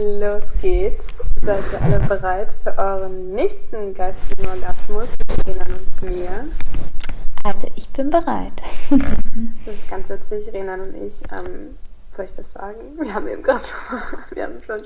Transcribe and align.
Los 0.00 0.44
geht's. 0.62 1.06
Seid 1.42 1.62
ihr 1.72 1.82
alle 1.82 1.98
bereit 2.06 2.54
für 2.64 2.76
euren 2.78 3.34
nächsten 3.34 3.92
geistigen 3.92 4.46
Orgasmus 4.46 5.08
mit 5.28 5.46
Renan 5.46 5.72
und 5.74 6.02
mir? 6.02 6.46
Also 7.44 7.70
ich 7.76 7.86
bin 7.90 8.08
bereit. 8.08 8.54
das 9.66 9.74
ist 9.74 9.90
ganz 9.90 10.08
witzig, 10.08 10.54
Renan 10.54 10.80
und 10.80 10.94
ich. 10.94 11.20
Ähm, 11.30 11.76
soll 12.12 12.24
ich 12.24 12.32
das 12.32 12.50
sagen? 12.50 12.78
Wir 12.98 13.12
haben 13.12 13.28
eben 13.28 13.42
gerade, 13.42 13.64
wir 14.30 14.44
haben 14.44 14.62
schon 14.66 14.80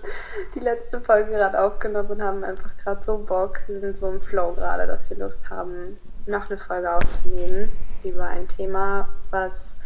die 0.56 0.60
letzte 0.60 1.00
Folge 1.00 1.30
gerade 1.30 1.62
aufgenommen 1.62 2.10
und 2.10 2.22
haben 2.22 2.42
einfach 2.42 2.76
gerade 2.82 3.04
so 3.04 3.18
Bock. 3.18 3.60
Wir 3.68 3.78
sind 3.78 3.96
so 3.96 4.10
im 4.10 4.20
Flow 4.20 4.52
gerade, 4.54 4.88
dass 4.88 5.08
wir 5.10 5.16
Lust 5.16 5.48
haben, 5.48 5.96
noch 6.26 6.50
eine 6.50 6.58
Folge 6.58 6.92
aufzunehmen 6.92 7.68
über 8.02 8.24
ein 8.24 8.48
Thema, 8.48 9.08
was 9.30 9.76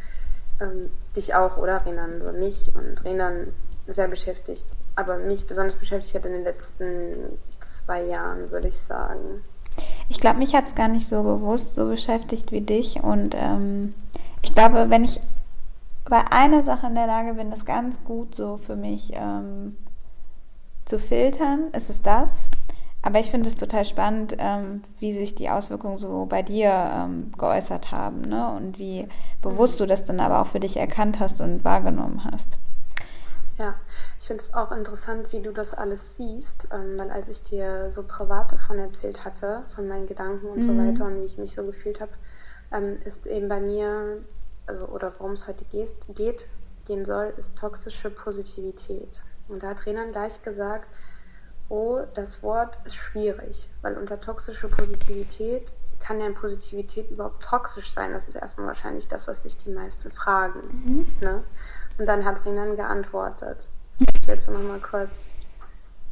ähm, 0.61 0.91
dich 1.15 1.35
auch 1.35 1.59
oder 1.59 1.85
Renan, 1.85 2.23
so 2.23 2.33
mich 2.33 2.73
und 2.75 3.05
Renan 3.05 3.53
sehr 3.87 4.09
beschäftigt. 4.09 4.65
Aber 4.99 5.17
mich 5.17 5.47
besonders 5.47 5.77
beschäftigt 5.77 6.17
hat 6.17 6.27
in 6.27 6.33
den 6.33 6.43
letzten 6.43 7.39
zwei 7.61 8.03
Jahren, 8.03 8.51
würde 8.51 8.67
ich 8.67 8.79
sagen. 8.81 9.45
Ich 10.09 10.19
glaube, 10.19 10.41
mich 10.41 10.57
hat 10.57 10.67
es 10.67 10.75
gar 10.75 10.89
nicht 10.89 11.07
so 11.07 11.23
bewusst 11.23 11.77
so 11.77 11.87
beschäftigt 11.87 12.51
wie 12.51 12.63
dich. 12.63 13.01
Und 13.01 13.37
ähm, 13.37 13.95
ich 14.43 14.53
glaube, 14.57 14.91
wenn 14.91 15.05
ich 15.05 15.21
bei 16.09 16.25
einer 16.33 16.65
Sache 16.65 16.89
in 16.89 16.97
der 16.97 17.07
Lage 17.07 17.35
bin, 17.35 17.49
das 17.49 17.65
ganz 17.65 18.03
gut 18.03 18.35
so 18.35 18.57
für 18.57 18.75
mich 18.75 19.13
ähm, 19.15 19.77
zu 20.85 20.99
filtern, 20.99 21.69
ist 21.73 21.91
es 21.91 22.03
das. 22.03 22.51
Aber 23.01 23.21
ich 23.21 23.31
finde 23.31 23.49
es 23.49 23.55
total 23.55 23.85
spannend, 23.85 24.35
ähm, 24.41 24.83
wie 24.99 25.13
sich 25.13 25.37
die 25.37 25.49
Auswirkungen 25.49 25.99
so 25.99 26.27
bei 26.27 26.43
dir 26.43 26.73
ähm, 26.93 27.31
geäußert 27.39 27.93
haben 27.93 28.23
ne? 28.23 28.49
und 28.49 28.81
wie 28.81 29.07
bewusst 29.43 29.79
du 29.79 29.87
das 29.87 30.05
dann 30.05 30.19
aber 30.19 30.43
auch 30.43 30.49
für 30.49 30.59
dich 30.59 30.77
erkannt 30.77 31.21
hast 31.21 31.41
und 31.41 31.63
wahrgenommen 31.63 32.25
hast. 32.25 32.59
Ja, 33.59 33.75
ich 34.21 34.27
finde 34.29 34.45
es 34.45 34.55
auch 34.55 34.71
interessant, 34.71 35.33
wie 35.33 35.43
du 35.43 35.53
das 35.53 35.75
alles 35.75 36.17
siehst, 36.17 36.69
ähm, 36.73 36.97
weil 36.97 37.11
als 37.11 37.29
ich 37.29 37.43
dir 37.43 37.91
so 37.91 38.05
privat 38.05 38.53
davon 38.53 38.79
erzählt 38.79 39.25
hatte, 39.25 39.65
von 39.75 39.89
meinen 39.89 40.07
Gedanken 40.07 40.47
und 40.47 40.59
mhm. 40.59 40.63
so 40.63 40.79
weiter 40.79 41.07
und 41.07 41.21
wie 41.21 41.25
ich 41.25 41.39
mich 41.39 41.57
so 41.57 41.65
gefühlt 41.65 42.01
habe, 42.01 42.13
ähm, 42.71 42.99
ist 43.05 43.27
eben 43.27 43.49
bei 43.49 43.61
mir, 43.61 44.19
also 44.67 44.87
oder 44.87 45.13
worum 45.19 45.33
es 45.33 45.49
heute 45.49 45.65
geht, 45.65 45.93
geht, 46.15 46.47
gehen 46.87 47.05
soll, 47.05 47.35
ist 47.37 47.57
toxische 47.57 48.11
Positivität. 48.11 49.21
Und 49.49 49.63
da 49.63 49.71
hat 49.71 49.87
Renan 49.87 50.13
gleich 50.13 50.41
gesagt, 50.43 50.87
oh, 51.69 52.01
das 52.15 52.43
Wort 52.45 52.79
ist 52.85 52.95
schwierig, 52.95 53.69
weil 53.83 53.99
unter 53.99 54.21
toxische 54.21 54.69
Positivität 54.69 55.73
kann 56.01 56.21
ja 56.21 56.31
Positivität 56.31 57.11
überhaupt 57.11 57.43
toxisch 57.43 57.93
sein? 57.93 58.13
Das 58.13 58.29
ist 58.29 58.37
erstmal 58.37 58.69
wahrscheinlich 58.69 59.09
das, 59.09 59.27
was 59.27 59.43
sich 59.43 59.57
die 59.57 59.71
meisten 59.71 60.13
fragen. 60.13 60.61
Mhm. 60.85 61.07
Ne? 61.21 61.43
Und 61.99 62.07
dann 62.07 62.25
hat 62.25 62.45
Renan 62.47 62.77
geantwortet. 62.77 63.59
Willst 64.27 64.49
du 64.49 64.53
noch 64.53 64.63
mal 64.63 64.79
kurz 64.79 65.11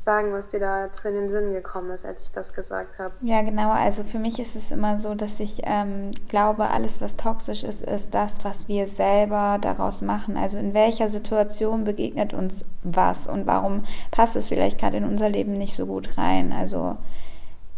sagen, 0.07 0.33
was 0.33 0.49
dir 0.51 0.61
dazu 0.61 1.09
in 1.09 1.15
den 1.15 1.29
Sinn 1.29 1.53
gekommen 1.53 1.91
ist, 1.91 2.07
als 2.07 2.23
ich 2.23 2.31
das 2.31 2.55
gesagt 2.55 2.99
habe? 2.99 3.13
Ja, 3.23 3.43
genau. 3.43 3.73
Also 3.73 4.05
für 4.05 4.21
mich 4.21 4.39
ist 4.39 4.55
es 4.55 4.71
immer 4.71 5.01
so, 5.01 5.15
dass 5.15 5.41
ich 5.41 5.63
ähm, 5.65 6.13
glaube, 6.29 6.71
alles, 6.71 7.01
was 7.01 7.17
toxisch 7.17 7.65
ist, 7.65 7.83
ist 7.83 8.15
das, 8.15 8.45
was 8.45 8.69
wir 8.69 8.87
selber 8.87 9.59
daraus 9.61 10.03
machen. 10.03 10.37
Also 10.37 10.59
in 10.59 10.75
welcher 10.75 11.11
Situation 11.11 11.85
begegnet 11.85 12.33
uns 12.33 12.65
was 12.85 13.27
und 13.27 13.47
warum 13.47 13.85
passt 14.13 14.37
es 14.37 14.49
vielleicht 14.49 14.79
gerade 14.79 14.97
in 14.97 15.05
unser 15.05 15.29
Leben 15.29 15.53
nicht 15.53 15.75
so 15.75 15.87
gut 15.87 16.17
rein. 16.17 16.53
Also 16.53 16.97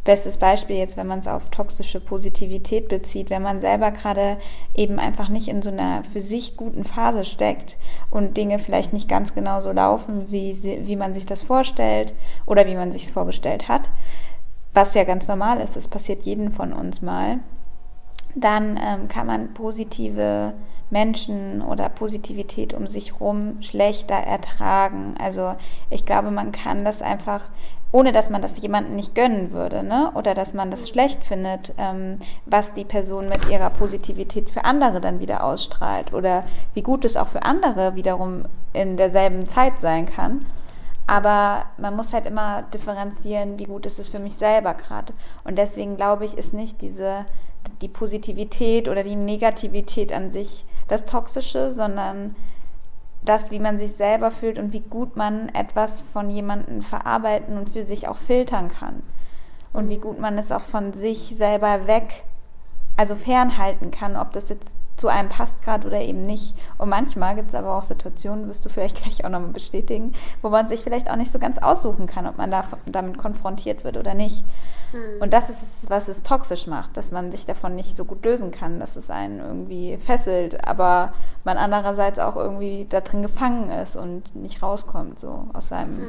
Bestes 0.09 0.39
Beispiel 0.39 0.77
jetzt, 0.77 0.97
wenn 0.97 1.07
man 1.07 1.19
es 1.19 1.27
auf 1.27 1.51
toxische 1.51 2.01
Positivität 2.01 2.89
bezieht, 2.89 3.29
wenn 3.29 3.43
man 3.43 3.61
selber 3.61 3.91
gerade 3.91 4.39
eben 4.75 4.99
einfach 4.99 5.29
nicht 5.29 5.49
in 5.49 5.61
so 5.61 5.69
einer 5.69 6.03
für 6.03 6.23
sich 6.23 6.57
guten 6.57 6.85
Phase 6.85 7.27
steckt 7.27 7.77
und 8.11 8.39
Dinge 8.39 8.59
vielleicht 8.59 8.95
nicht 8.95 9.07
ganz 9.07 9.35
genau 9.35 9.61
so 9.61 9.71
laufen, 9.71 10.31
wie, 10.31 10.55
sie, 10.55 10.87
wie 10.87 10.97
man 10.97 11.13
sich 11.13 11.27
das 11.27 11.43
vorstellt 11.43 12.15
oder 12.47 12.67
wie 12.67 12.75
man 12.75 12.91
sich 12.91 13.05
es 13.05 13.11
vorgestellt 13.11 13.69
hat, 13.69 13.91
was 14.73 14.95
ja 14.95 15.05
ganz 15.05 15.29
normal 15.29 15.61
ist, 15.61 15.77
das 15.77 15.89
passiert 15.89 16.23
jedem 16.23 16.53
von 16.53 16.73
uns 16.73 17.03
mal, 17.03 17.41
dann 18.35 18.81
ähm, 18.83 19.09
kann 19.09 19.27
man 19.27 19.53
positive 19.53 20.55
Menschen 20.89 21.61
oder 21.61 21.91
Positivität 21.91 22.73
um 22.73 22.87
sich 22.87 23.13
herum 23.13 23.61
schlechter 23.61 24.15
ertragen. 24.15 25.17
Also 25.19 25.55
ich 25.91 26.07
glaube, 26.07 26.31
man 26.31 26.51
kann 26.51 26.83
das 26.83 27.03
einfach 27.03 27.51
ohne 27.91 28.13
dass 28.13 28.29
man 28.29 28.43
das 28.43 28.61
jemandem 28.61 28.97
nicht 28.97 29.15
gönnen 29.15 29.53
würde, 29.53 29.83
ne? 29.83 30.11
Oder 30.15 30.35
dass 30.35 30.53
man 30.53 30.71
das 30.71 30.89
schlecht 30.89 31.25
findet, 31.25 31.73
ähm, 31.79 32.19
was 32.45 32.75
die 32.75 32.85
Person 32.85 33.29
mit 33.29 33.49
ihrer 33.49 33.71
Positivität 33.71 34.51
für 34.51 34.65
andere 34.65 35.01
dann 35.01 35.21
wieder 35.21 35.43
ausstrahlt 35.43 36.13
oder 36.13 36.45
wie 36.75 36.83
gut 36.83 37.05
es 37.05 37.17
auch 37.17 37.29
für 37.29 37.45
andere 37.45 37.95
wiederum 37.95 38.45
in 38.73 38.97
derselben 38.97 39.49
Zeit 39.49 39.81
sein 39.81 40.07
kann. 40.07 40.45
Aber 41.07 41.65
man 41.79 41.97
muss 41.97 42.13
halt 42.13 42.27
immer 42.27 42.63
differenzieren, 42.75 43.59
wie 43.59 43.65
gut 43.65 43.87
ist 43.87 43.99
es 43.99 44.11
für 44.11 44.19
mich 44.19 44.35
selber 44.35 44.75
gerade. 44.75 45.15
Und 45.45 45.57
deswegen 45.57 45.97
glaube 45.97 46.27
ich, 46.27 46.37
ist 46.37 46.53
nicht 46.53 46.83
diese 46.83 47.25
die 47.81 47.89
Positivität 47.89 48.89
oder 48.89 49.03
die 49.03 49.17
Negativität 49.17 50.13
an 50.13 50.31
sich 50.31 50.65
das 50.89 51.05
Toxische, 51.05 51.73
sondern 51.73 52.35
das, 53.23 53.51
wie 53.51 53.59
man 53.59 53.79
sich 53.79 53.93
selber 53.93 54.31
fühlt 54.31 54.59
und 54.59 54.73
wie 54.73 54.81
gut 54.81 55.17
man 55.17 55.49
etwas 55.51 56.03
von 56.03 56.31
jemandem 56.31 56.83
verarbeiten 56.83 57.59
und 57.59 57.69
für 57.69 57.83
sich 57.83 58.09
auch 58.09 58.17
filtern 58.17 58.69
kann. 58.69 59.03
Und 59.73 59.89
wie 59.89 59.99
gut 59.99 60.19
man 60.19 60.39
es 60.39 60.51
auch 60.51 60.63
von 60.63 60.93
sich 60.93 61.35
selber 61.37 61.87
weg, 61.87 62.25
also 62.97 63.15
fernhalten 63.15 63.91
kann, 63.91 64.17
ob 64.17 64.33
das 64.33 64.49
jetzt 64.49 64.73
zu 64.99 65.09
einem 65.09 65.29
passt 65.29 65.63
gerade 65.63 65.87
oder 65.87 66.01
eben 66.01 66.23
nicht. 66.23 66.55
Und 66.77 66.89
manchmal 66.89 67.35
gibt 67.35 67.49
es 67.49 67.55
aber 67.55 67.75
auch 67.75 67.83
Situationen, 67.83 68.49
wirst 68.49 68.65
du 68.65 68.69
vielleicht 68.69 68.97
gleich 69.03 69.25
auch 69.25 69.31
nochmal 69.31 69.51
bestätigen, 69.51 70.13
wo 70.43 70.49
man 70.49 70.67
sich 70.67 70.83
vielleicht 70.83 71.11
auch 71.11 71.17
nicht 71.17 71.33
so 71.33 71.39
ganz 71.39 71.59
aussuchen 71.59 72.07
kann, 72.07 72.27
ob 72.27 72.37
man 72.37 72.51
da, 72.51 72.65
damit 72.87 73.19
konfrontiert 73.19 73.85
wird 73.85 73.97
oder 73.97 74.15
nicht. 74.15 74.45
Mhm. 74.93 75.23
Und 75.23 75.33
das 75.33 75.51
ist 75.51 75.63
es, 75.63 75.91
was 75.91 76.09
es 76.09 76.23
toxisch 76.23 76.67
macht, 76.67 76.97
dass 76.97 77.13
man 77.13 77.31
sich 77.31 77.47
davon 77.47 77.75
nicht 77.75 77.97
so 77.97 78.05
gut 78.05 78.25
lösen 78.25 78.51
kann, 78.51 78.81
dass 78.81 78.97
es 78.97 79.11
einen 79.11 79.41
irgendwie 79.41 79.97
fesselt, 79.97 80.67
aber 80.67 81.13
man 81.45 81.57
andererseits 81.57 82.19
auch 82.19 82.37
irgendwie 82.37 82.87
da 82.89 83.01
drin 83.01 83.23
gefangen 83.23 83.71
ist 83.71 83.97
und 83.97 84.35
nicht 84.35 84.63
rauskommt, 84.63 85.19
so 85.19 85.47
aus 85.53 85.69
seinem, 85.69 86.03
mhm. 86.03 86.09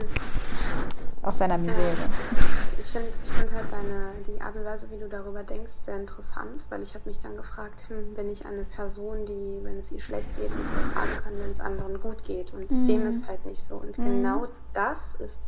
aus 1.21 1.37
seiner 1.37 1.57
Misere. 1.57 1.77
Ich 2.89 2.93
finde 2.93 3.09
ich 3.23 3.29
find 3.29 3.53
halt 3.53 3.71
deine, 3.71 4.13
die 4.25 4.41
Art 4.41 4.55
und 4.55 4.65
Weise, 4.65 4.89
wie 4.89 4.97
du 4.97 5.07
darüber 5.07 5.43
denkst, 5.43 5.73
sehr 5.83 5.95
interessant, 5.95 6.65
weil 6.69 6.81
ich 6.81 6.95
habe 6.95 7.07
mich 7.07 7.19
dann 7.19 7.37
gefragt, 7.37 7.87
hm, 7.87 8.15
bin 8.15 8.31
ich 8.31 8.47
eine 8.47 8.63
Person, 8.63 9.27
die, 9.27 9.59
wenn 9.61 9.77
es 9.77 9.91
ihr 9.91 10.01
schlecht 10.01 10.27
geht, 10.35 10.49
nicht 10.49 10.75
ertragen 10.75 11.23
kann, 11.23 11.33
wenn 11.37 11.51
es 11.51 11.59
anderen 11.59 12.01
gut 12.01 12.23
geht. 12.23 12.51
Und 12.51 12.71
mhm. 12.71 12.87
dem 12.87 13.07
ist 13.07 13.27
halt 13.27 13.45
nicht 13.45 13.63
so. 13.63 13.75
Und 13.75 13.95
mhm. 13.99 14.03
genau 14.05 14.47
das 14.73 14.97
ist 15.19 15.39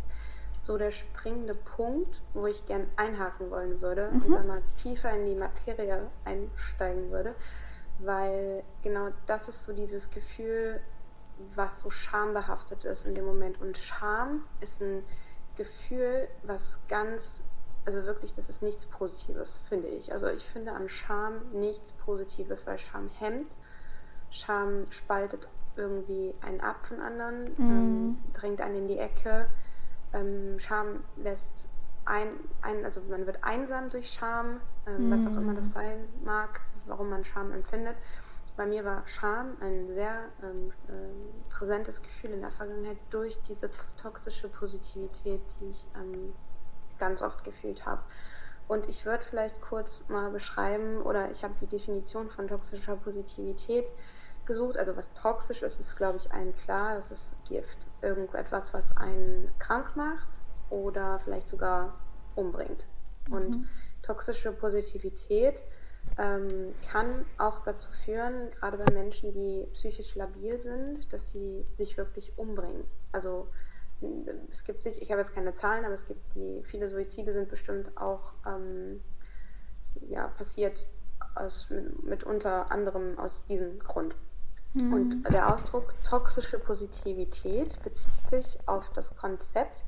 so 0.61 0.77
der 0.77 0.91
springende 0.91 1.55
Punkt, 1.55 2.21
wo 2.35 2.45
ich 2.45 2.63
gern 2.67 2.85
einhaken 2.95 3.49
wollen 3.49 3.81
würde 3.81 4.11
mhm. 4.11 4.21
und 4.21 4.33
dann 4.33 4.45
mal 4.45 4.61
tiefer 4.77 5.09
in 5.09 5.25
die 5.25 5.33
Materie 5.33 6.05
einsteigen 6.25 7.09
würde, 7.09 7.33
weil 7.97 8.61
genau 8.83 9.07
das 9.25 9.49
ist 9.49 9.63
so 9.63 9.73
dieses 9.73 10.11
Gefühl, 10.11 10.79
was 11.55 11.81
so 11.81 11.89
schambehaftet 11.89 12.85
ist 12.85 13.07
in 13.07 13.15
dem 13.15 13.25
Moment. 13.25 13.59
Und 13.59 13.79
Scham 13.79 14.43
ist 14.59 14.79
ein 14.79 15.03
Gefühl, 15.57 16.27
was 16.43 16.79
ganz, 16.87 17.41
also 17.85 18.05
wirklich, 18.05 18.33
das 18.33 18.49
ist 18.49 18.61
nichts 18.61 18.85
Positives, 18.85 19.59
finde 19.67 19.87
ich. 19.87 20.11
Also 20.11 20.27
ich 20.27 20.45
finde 20.45 20.73
an 20.73 20.89
Scham 20.89 21.33
nichts 21.53 21.91
Positives, 21.93 22.65
weil 22.67 22.79
Scham 22.79 23.09
hemmt, 23.19 23.51
Scham 24.29 24.85
spaltet 24.91 25.47
irgendwie 25.75 26.33
einen 26.41 26.61
ab 26.61 26.85
von 26.85 26.99
anderen, 26.99 27.43
mhm. 27.57 27.57
ähm, 27.57 28.17
drängt 28.33 28.61
einen 28.61 28.75
in 28.75 28.87
die 28.87 28.97
Ecke 28.97 29.47
ähm, 30.13 30.59
Scham 30.59 31.03
lässt 31.17 31.67
ein, 32.05 32.27
ein, 32.61 32.83
also 32.83 33.01
man 33.09 33.25
wird 33.25 33.43
einsam 33.43 33.89
durch 33.89 34.11
Scham, 34.11 34.59
ähm, 34.87 35.09
mm. 35.09 35.11
was 35.11 35.27
auch 35.27 35.37
immer 35.37 35.53
das 35.53 35.65
mhm. 35.65 35.71
sein 35.71 36.07
mag, 36.25 36.61
warum 36.87 37.09
man 37.09 37.23
Scham 37.23 37.51
empfindet. 37.51 37.95
Bei 38.61 38.67
mir 38.67 38.85
war 38.85 39.01
Scham 39.07 39.57
ein 39.59 39.89
sehr 39.89 40.25
ähm, 40.43 40.71
äh, 40.87 41.51
präsentes 41.51 42.03
Gefühl 42.03 42.29
in 42.29 42.41
der 42.41 42.51
Vergangenheit 42.51 42.99
durch 43.09 43.41
diese 43.41 43.71
toxische 43.99 44.49
Positivität, 44.49 45.41
die 45.59 45.69
ich 45.71 45.87
ähm, 45.95 46.35
ganz 46.99 47.23
oft 47.23 47.43
gefühlt 47.43 47.87
habe. 47.87 48.03
Und 48.67 48.87
ich 48.87 49.03
würde 49.03 49.23
vielleicht 49.23 49.59
kurz 49.61 50.07
mal 50.09 50.29
beschreiben, 50.29 51.01
oder 51.01 51.31
ich 51.31 51.43
habe 51.43 51.55
die 51.59 51.65
Definition 51.65 52.29
von 52.29 52.47
toxischer 52.47 52.97
Positivität 52.97 53.91
gesucht. 54.45 54.77
Also 54.77 54.95
was 54.95 55.11
toxisch 55.15 55.63
ist, 55.63 55.79
ist, 55.79 55.95
glaube 55.95 56.17
ich, 56.17 56.31
allen 56.31 56.55
klar, 56.55 56.93
das 56.93 57.09
ist 57.09 57.33
Gift. 57.49 57.87
Irgendetwas, 58.03 58.75
was 58.75 58.95
einen 58.95 59.49
krank 59.57 59.95
macht 59.95 60.27
oder 60.69 61.17
vielleicht 61.17 61.47
sogar 61.47 61.95
umbringt. 62.35 62.85
Mhm. 63.27 63.33
Und 63.33 63.69
toxische 64.03 64.51
Positivität 64.51 65.63
ähm, 66.17 66.73
kann 66.91 67.25
auch 67.37 67.59
dazu 67.59 67.89
führen, 68.05 68.51
gerade 68.51 68.77
bei 68.77 68.91
Menschen, 68.93 69.33
die 69.33 69.67
psychisch 69.73 70.15
labil 70.15 70.59
sind, 70.59 71.11
dass 71.13 71.31
sie 71.31 71.65
sich 71.73 71.97
wirklich 71.97 72.37
umbringen. 72.37 72.83
Also 73.11 73.47
es 74.51 74.63
gibt 74.63 74.81
sich, 74.81 75.01
ich 75.01 75.11
habe 75.11 75.21
jetzt 75.21 75.33
keine 75.33 75.53
Zahlen, 75.53 75.85
aber 75.85 75.93
es 75.93 76.07
gibt 76.07 76.21
die, 76.35 76.61
viele 76.63 76.89
Suizide 76.89 77.33
sind 77.33 77.49
bestimmt 77.49 77.95
auch 77.97 78.33
ähm, 78.45 79.01
ja, 80.09 80.27
passiert 80.27 80.87
aus, 81.35 81.69
mit, 81.69 82.03
mit 82.03 82.23
unter 82.23 82.71
anderem 82.71 83.17
aus 83.17 83.45
diesem 83.45 83.79
Grund. 83.79 84.15
Mhm. 84.73 84.93
Und 84.93 85.23
der 85.31 85.53
Ausdruck 85.53 85.93
toxische 86.07 86.59
Positivität 86.59 87.81
bezieht 87.83 88.29
sich 88.29 88.57
auf 88.67 88.89
das 88.93 89.15
Konzept, 89.15 89.83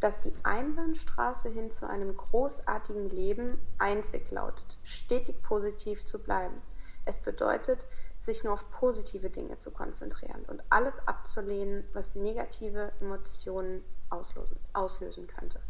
dass 0.00 0.20
die 0.20 0.32
Einbahnstraße 0.42 1.48
hin 1.48 1.70
zu 1.70 1.88
einem 1.88 2.16
großartigen 2.16 3.08
Leben 3.08 3.58
einzig 3.78 4.30
lautet, 4.30 4.78
stetig 4.84 5.42
positiv 5.42 6.04
zu 6.04 6.18
bleiben. 6.18 6.60
Es 7.04 7.18
bedeutet, 7.18 7.86
sich 8.26 8.44
nur 8.44 8.54
auf 8.54 8.70
positive 8.70 9.30
Dinge 9.30 9.58
zu 9.58 9.70
konzentrieren 9.70 10.42
und 10.48 10.62
alles 10.68 11.06
abzulehnen, 11.06 11.84
was 11.92 12.16
negative 12.16 12.92
Emotionen 13.00 13.84
auslösen, 14.10 14.58
auslösen 14.72 15.26
könnte. 15.28 15.60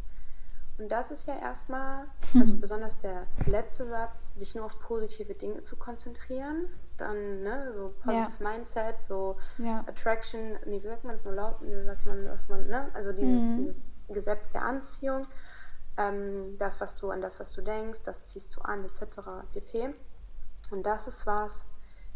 Und 0.79 0.89
das 0.91 1.09
ist 1.09 1.27
ja 1.27 1.39
erstmal, 1.39 2.05
also 2.35 2.53
besonders 2.61 2.97
der 2.99 3.25
letzte 3.45 3.87
Satz, 3.87 4.35
sich 4.35 4.53
nur 4.53 4.65
auf 4.65 4.79
positive 4.79 5.33
Dinge 5.33 5.63
zu 5.63 5.75
konzentrieren. 5.75 6.67
Dann, 6.97 7.43
ne, 7.43 7.73
so 7.75 7.93
Positive 8.03 8.43
ja. 8.43 8.49
Mindset, 8.49 9.03
so 9.03 9.37
ja. 9.57 9.83
Attraction, 9.87 10.57
nee, 10.65 10.81
wie 10.81 10.87
sagt 10.87 11.03
man 11.03 11.19
so 11.19 11.31
laut, 11.31 11.57
was 11.85 12.05
man, 12.05 12.25
was 12.27 12.47
man, 12.47 12.67
ne, 12.67 12.89
also 12.93 13.11
dieses, 13.11 13.43
mhm. 13.43 13.57
dieses 13.57 13.85
Gesetz 14.09 14.51
der 14.51 14.63
Anziehung, 14.63 15.27
ähm, 15.97 16.57
das, 16.57 16.79
was 16.81 16.95
du 16.95 17.09
an 17.09 17.21
das, 17.21 17.39
was 17.39 17.51
du 17.51 17.61
denkst, 17.61 17.99
das 18.03 18.25
ziehst 18.25 18.55
du 18.55 18.61
an, 18.61 18.85
etc. 18.85 19.19
pp. 19.51 19.93
Und 20.69 20.83
das 20.85 21.07
ist 21.07 21.25
was, 21.25 21.63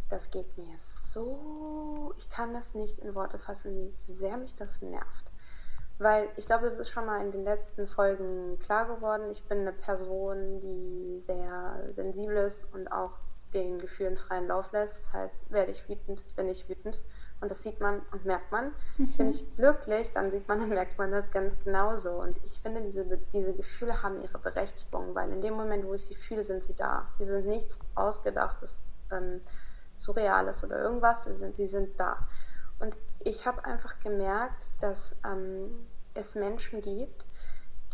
das 0.09 0.29
geht 0.29 0.57
mir 0.57 0.75
so, 0.77 2.13
ich 2.17 2.29
kann 2.29 2.53
das 2.53 2.75
nicht 2.75 2.99
in 2.99 3.15
Worte 3.15 3.39
fassen, 3.39 3.75
wie 3.75 4.13
sehr 4.13 4.37
mich 4.37 4.55
das 4.55 4.81
nervt. 4.81 5.31
Weil 5.99 6.29
ich 6.35 6.45
glaube, 6.45 6.65
das 6.65 6.79
ist 6.79 6.89
schon 6.89 7.05
mal 7.05 7.23
in 7.23 7.31
den 7.31 7.43
letzten 7.43 7.85
Folgen 7.87 8.57
klar 8.59 8.87
geworden. 8.87 9.29
Ich 9.29 9.43
bin 9.43 9.59
eine 9.59 9.71
Person, 9.71 10.59
die 10.59 11.21
sehr 11.21 11.83
sensibel 11.91 12.37
ist 12.37 12.65
und 12.73 12.91
auch 12.91 13.19
den 13.53 13.79
Gefühlen 13.79 14.17
freien 14.17 14.47
Lauf 14.47 14.71
lässt. 14.71 14.99
Das 14.99 15.13
heißt, 15.13 15.51
werde 15.51 15.71
ich 15.71 15.87
wütend, 15.87 16.23
bin 16.35 16.49
ich 16.49 16.67
wütend. 16.67 16.99
Und 17.41 17.49
das 17.49 17.63
sieht 17.63 17.81
man 17.81 18.01
und 18.11 18.23
merkt 18.25 18.51
man. 18.51 18.71
Mhm. 18.97 19.17
Bin 19.17 19.29
ich 19.29 19.55
glücklich, 19.55 20.11
dann 20.11 20.29
sieht 20.29 20.47
man 20.47 20.61
und 20.61 20.69
merkt 20.69 20.97
man 20.99 21.11
das 21.11 21.31
ganz 21.31 21.53
genauso. 21.63 22.11
Und 22.11 22.37
ich 22.45 22.61
finde, 22.61 22.81
diese, 22.81 23.03
diese 23.33 23.53
Gefühle 23.53 24.03
haben 24.03 24.21
ihre 24.21 24.37
Berechtigung, 24.37 25.15
weil 25.15 25.31
in 25.31 25.41
dem 25.41 25.55
Moment, 25.55 25.85
wo 25.85 25.95
ich 25.95 26.05
sie 26.05 26.15
fühle, 26.15 26.43
sind 26.43 26.63
sie 26.63 26.75
da. 26.75 27.07
Die 27.19 27.23
sind 27.23 27.47
nichts 27.47 27.79
Ausgedachtes, 27.95 28.79
ähm, 29.11 29.41
Surreales 29.95 30.63
oder 30.63 30.79
irgendwas. 30.79 31.25
Sie 31.25 31.33
sind, 31.33 31.55
sie 31.55 31.67
sind 31.67 31.99
da. 31.99 32.27
Und 32.79 32.95
ich 33.19 33.47
habe 33.47 33.65
einfach 33.65 33.99
gemerkt, 33.99 34.69
dass 34.79 35.15
ähm, 35.25 35.87
es 36.13 36.35
Menschen 36.35 36.81
gibt, 36.81 37.25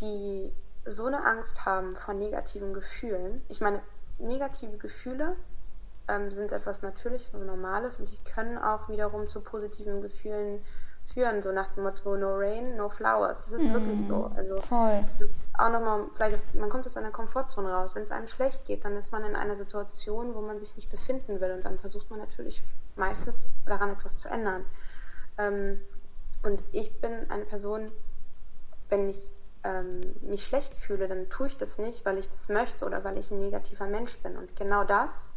die 0.00 0.52
so 0.84 1.06
eine 1.06 1.24
Angst 1.24 1.64
haben 1.64 1.96
vor 1.96 2.14
negativen 2.14 2.74
Gefühlen. 2.74 3.42
Ich 3.48 3.60
meine, 3.60 3.80
negative 4.18 4.76
Gefühle 4.76 5.36
ähm, 6.08 6.30
sind 6.30 6.52
etwas 6.52 6.82
Natürliches 6.82 7.34
und 7.34 7.46
Normales 7.46 7.96
und 7.96 8.10
die 8.10 8.18
können 8.30 8.58
auch 8.58 8.88
wiederum 8.88 9.28
zu 9.28 9.40
positiven 9.40 10.00
Gefühlen 10.00 10.62
führen, 11.12 11.42
so 11.42 11.52
nach 11.52 11.72
dem 11.74 11.84
Motto 11.84 12.16
No 12.16 12.36
Rain, 12.36 12.76
No 12.76 12.88
Flowers. 12.88 13.44
Das 13.44 13.62
ist 13.62 13.68
mm, 13.68 13.72
wirklich 13.72 14.06
so. 14.06 14.30
Also 14.36 14.60
voll. 14.62 15.02
Das 15.10 15.20
ist 15.20 15.36
auch 15.56 15.70
nochmal, 15.70 16.04
vielleicht, 16.14 16.54
man 16.54 16.68
kommt 16.68 16.86
aus 16.86 16.96
einer 16.96 17.10
Komfortzone 17.10 17.72
raus. 17.72 17.94
Wenn 17.94 18.02
es 18.02 18.10
einem 18.10 18.28
schlecht 18.28 18.64
geht, 18.66 18.84
dann 18.84 18.96
ist 18.96 19.10
man 19.10 19.24
in 19.24 19.36
einer 19.36 19.56
Situation, 19.56 20.34
wo 20.34 20.40
man 20.40 20.58
sich 20.58 20.76
nicht 20.76 20.90
befinden 20.90 21.40
will 21.40 21.52
und 21.52 21.64
dann 21.64 21.78
versucht 21.78 22.10
man 22.10 22.18
natürlich 22.18 22.62
meistens 22.96 23.46
daran 23.66 23.92
etwas 23.92 24.16
zu 24.16 24.28
ändern. 24.28 24.64
Ähm, 25.38 25.80
und 26.42 26.62
ich 26.72 27.00
bin 27.00 27.30
eine 27.30 27.44
Person, 27.44 27.90
wenn 28.88 29.08
ich 29.08 29.20
ähm, 29.64 30.00
mich 30.20 30.44
schlecht 30.44 30.74
fühle, 30.74 31.08
dann 31.08 31.28
tue 31.28 31.48
ich 31.48 31.56
das 31.56 31.78
nicht, 31.78 32.04
weil 32.04 32.18
ich 32.18 32.28
das 32.30 32.48
möchte 32.48 32.84
oder 32.84 33.02
weil 33.04 33.18
ich 33.18 33.30
ein 33.30 33.40
negativer 33.40 33.86
Mensch 33.86 34.18
bin. 34.18 34.36
Und 34.36 34.54
genau 34.56 34.84
das 34.84 35.27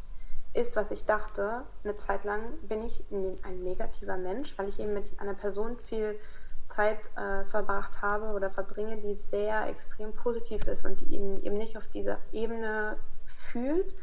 ist, 0.54 0.76
was 0.76 0.92
ich 0.92 1.06
dachte. 1.06 1.64
Eine 1.84 1.96
Zeit 1.96 2.24
lang 2.24 2.42
bin 2.64 2.84
ich 2.84 3.04
ein 3.12 3.64
negativer 3.64 4.18
Mensch, 4.18 4.58
weil 4.58 4.68
ich 4.68 4.80
eben 4.80 4.94
mit 4.94 5.20
einer 5.20 5.34
Person 5.34 5.78
viel 5.78 6.20
Zeit 6.70 7.00
äh, 7.18 7.44
verbracht 7.46 8.02
habe 8.02 8.28
oder 8.28 8.50
verbringe, 8.50 8.98
die 8.98 9.16
sehr 9.16 9.68
extrem 9.68 10.14
positiv 10.14 10.66
ist 10.68 10.86
und 10.86 11.02
die 11.02 11.16
ihn 11.16 11.44
eben 11.44 11.58
nicht 11.58 11.78
auf 11.78 11.88
dieser 11.88 12.18
Ebene 12.32 12.98
fühlt, 13.26 13.94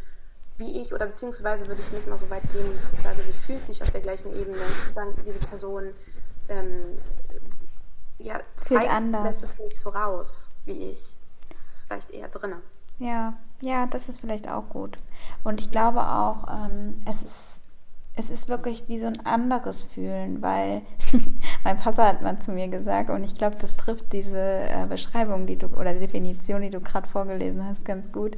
wie 0.59 0.81
ich, 0.81 0.93
oder 0.93 1.07
beziehungsweise 1.07 1.67
würde 1.67 1.81
ich 1.81 1.93
nicht 1.93 2.07
mal 2.07 2.19
so 2.19 2.29
weit 2.31 2.43
gehen, 2.53 2.79
ich 2.93 3.01
sage, 3.01 3.17
sie 3.17 3.33
fühlt 3.33 3.67
nicht 3.69 3.81
auf 3.81 3.91
der 3.91 4.01
gleichen 4.01 4.33
Ebene. 4.33 4.57
Ich 4.57 4.85
würde 4.85 4.93
sagen, 4.93 5.15
diese 5.25 5.39
Person 5.39 5.95
ähm, 6.49 6.99
ja, 8.19 8.41
zeigt 8.57 8.91
anders. 8.91 9.43
es 9.43 9.59
nicht 9.59 9.79
so 9.79 9.91
raus 9.91 10.51
wie 10.65 10.91
ich. 10.91 11.17
Ist 11.51 11.79
vielleicht 11.87 12.11
eher 12.11 12.29
drin. 12.29 12.57
Ja, 12.99 13.39
ja, 13.61 13.87
das 13.87 14.09
ist 14.09 14.21
vielleicht 14.21 14.49
auch 14.49 14.69
gut. 14.69 14.99
Und 15.45 15.61
ich 15.61 15.71
glaube 15.71 16.01
auch, 16.01 16.47
ähm, 16.49 17.03
es 17.07 17.23
ist 17.23 17.59
es 18.19 18.31
ist 18.31 18.49
wirklich 18.49 18.85
wie 18.89 18.99
so 18.99 19.07
ein 19.07 19.25
anderes 19.25 19.85
Fühlen, 19.85 20.43
weil 20.43 20.83
mein 21.65 21.79
Papa 21.79 22.05
hat 22.05 22.23
mal 22.23 22.39
zu 22.41 22.51
mir 22.51 22.67
gesagt, 22.69 23.11
und 23.11 23.23
ich 23.23 23.37
glaube, 23.37 23.57
das 23.61 23.77
trifft 23.77 24.13
diese 24.13 24.41
äh, 24.41 24.87
Beschreibung, 24.89 25.47
die 25.47 25.57
du 25.57 25.69
oder 25.69 25.95
Definition, 25.95 26.63
die 26.63 26.71
du 26.71 26.81
gerade 26.81 27.07
vorgelesen 27.07 27.65
hast, 27.65 27.85
ganz 27.85 28.11
gut. 28.11 28.37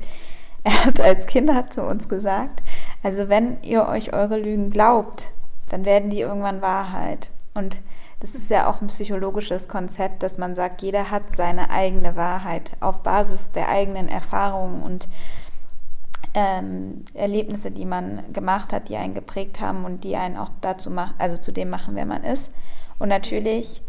Er 0.62 0.84
hat 0.84 1.00
als 1.00 1.26
Kind 1.26 1.50
hat 1.52 1.72
zu 1.72 1.82
uns 1.82 2.11
gesagt, 2.11 2.62
also 3.02 3.31
wenn 3.31 3.62
ihr 3.62 3.87
euch 3.87 4.12
eure 4.12 4.37
Lügen 4.37 4.69
glaubt, 4.69 5.32
dann 5.70 5.87
werden 5.87 6.11
die 6.11 6.20
irgendwann 6.20 6.61
Wahrheit. 6.61 7.31
Und 7.55 7.81
das 8.20 8.34
ist 8.34 8.50
ja 8.50 8.69
auch 8.69 8.82
ein 8.82 8.88
psychologisches 8.88 9.67
Konzept, 9.67 10.22
dass 10.22 10.37
man 10.37 10.55
sagt, 10.55 10.82
jeder 10.82 11.11
hat 11.11 11.34
seine 11.34 11.70
eigene 11.70 12.17
Wahrheit 12.17 12.76
auf 12.81 13.02
Basis 13.02 13.50
der 13.52 13.69
eigenen 13.69 14.08
Erfahrungen 14.08 14.82
und 14.82 15.08
ähm, 16.34 17.05
Erlebnisse, 17.14 17.70
die 17.70 17.87
man 17.87 18.32
gemacht 18.32 18.72
hat, 18.72 18.88
die 18.88 18.96
einen 18.96 19.14
geprägt 19.14 19.61
haben 19.61 19.84
und 19.84 20.05
die 20.05 20.17
einen 20.17 20.37
auch 20.37 20.50
dazu 20.61 20.90
machen, 20.90 21.14
also 21.19 21.38
zu 21.38 21.50
dem 21.50 21.70
machen, 21.70 21.96
wer 21.96 22.06
man 22.06 22.22
ist. 22.22 22.50
Und 22.99 23.08
natürlich 23.08 23.82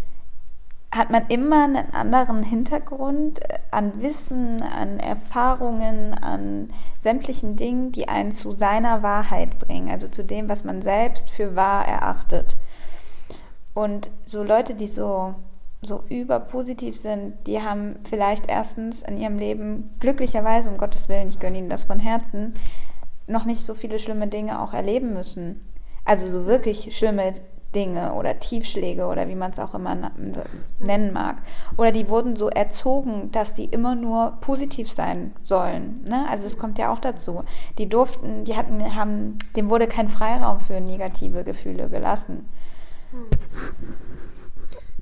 hat 0.93 1.09
man 1.09 1.27
immer 1.27 1.65
einen 1.65 1.93
anderen 1.93 2.43
Hintergrund 2.43 3.41
äh, 3.49 3.59
an 3.71 4.01
Wissen, 4.01 4.63
an 4.63 4.99
Erfahrungen, 4.99 6.13
an 6.13 6.69
sämtlichen 7.01 7.57
Dingen, 7.57 7.91
die 7.91 8.07
einen 8.07 8.31
zu 8.31 8.53
seiner 8.53 9.03
Wahrheit 9.03 9.59
bringen, 9.59 9.89
also 9.89 10.07
zu 10.07 10.23
dem, 10.23 10.49
was 10.49 10.63
man 10.63 10.81
selbst 10.81 11.29
für 11.29 11.55
wahr 11.55 11.85
erachtet. 11.85 12.55
Und 13.73 14.09
so 14.25 14.43
Leute, 14.43 14.73
die 14.75 14.87
so, 14.87 15.35
so 15.81 16.03
überpositiv 16.09 16.95
sind, 16.95 17.35
die 17.47 17.61
haben 17.61 17.95
vielleicht 18.03 18.49
erstens 18.49 19.01
in 19.01 19.17
ihrem 19.17 19.37
Leben 19.37 19.91
glücklicherweise, 19.99 20.69
um 20.69 20.77
Gottes 20.77 21.09
Willen, 21.09 21.29
ich 21.29 21.39
gönne 21.39 21.57
ihnen 21.57 21.69
das 21.69 21.85
von 21.85 21.99
Herzen, 21.99 22.53
noch 23.27 23.45
nicht 23.45 23.61
so 23.61 23.73
viele 23.73 23.99
schlimme 23.99 24.27
Dinge 24.27 24.61
auch 24.61 24.73
erleben 24.73 25.13
müssen. 25.13 25.61
Also 26.03 26.27
so 26.27 26.47
wirklich 26.47 26.95
schlimme 26.97 27.33
Dinge 27.73 28.13
oder 28.13 28.39
Tiefschläge 28.39 29.05
oder 29.05 29.29
wie 29.29 29.35
man 29.35 29.51
es 29.51 29.59
auch 29.59 29.73
immer 29.73 30.11
nennen 30.79 31.13
mag. 31.13 31.41
Oder 31.77 31.91
die 31.91 32.09
wurden 32.09 32.35
so 32.35 32.49
erzogen, 32.49 33.31
dass 33.31 33.55
sie 33.55 33.65
immer 33.65 33.95
nur 33.95 34.37
positiv 34.41 34.91
sein 34.91 35.33
sollen. 35.41 36.03
Ne? 36.03 36.27
Also 36.29 36.45
es 36.45 36.57
kommt 36.57 36.77
ja 36.77 36.91
auch 36.91 36.99
dazu. 36.99 37.43
Die 37.77 37.87
durften, 37.87 38.43
die 38.43 38.55
hatten, 38.55 38.95
haben, 38.95 39.37
dem 39.55 39.69
wurde 39.69 39.87
kein 39.87 40.09
Freiraum 40.09 40.59
für 40.59 40.81
negative 40.81 41.43
Gefühle 41.43 41.89
gelassen. 41.89 42.49
Hm. 43.11 43.27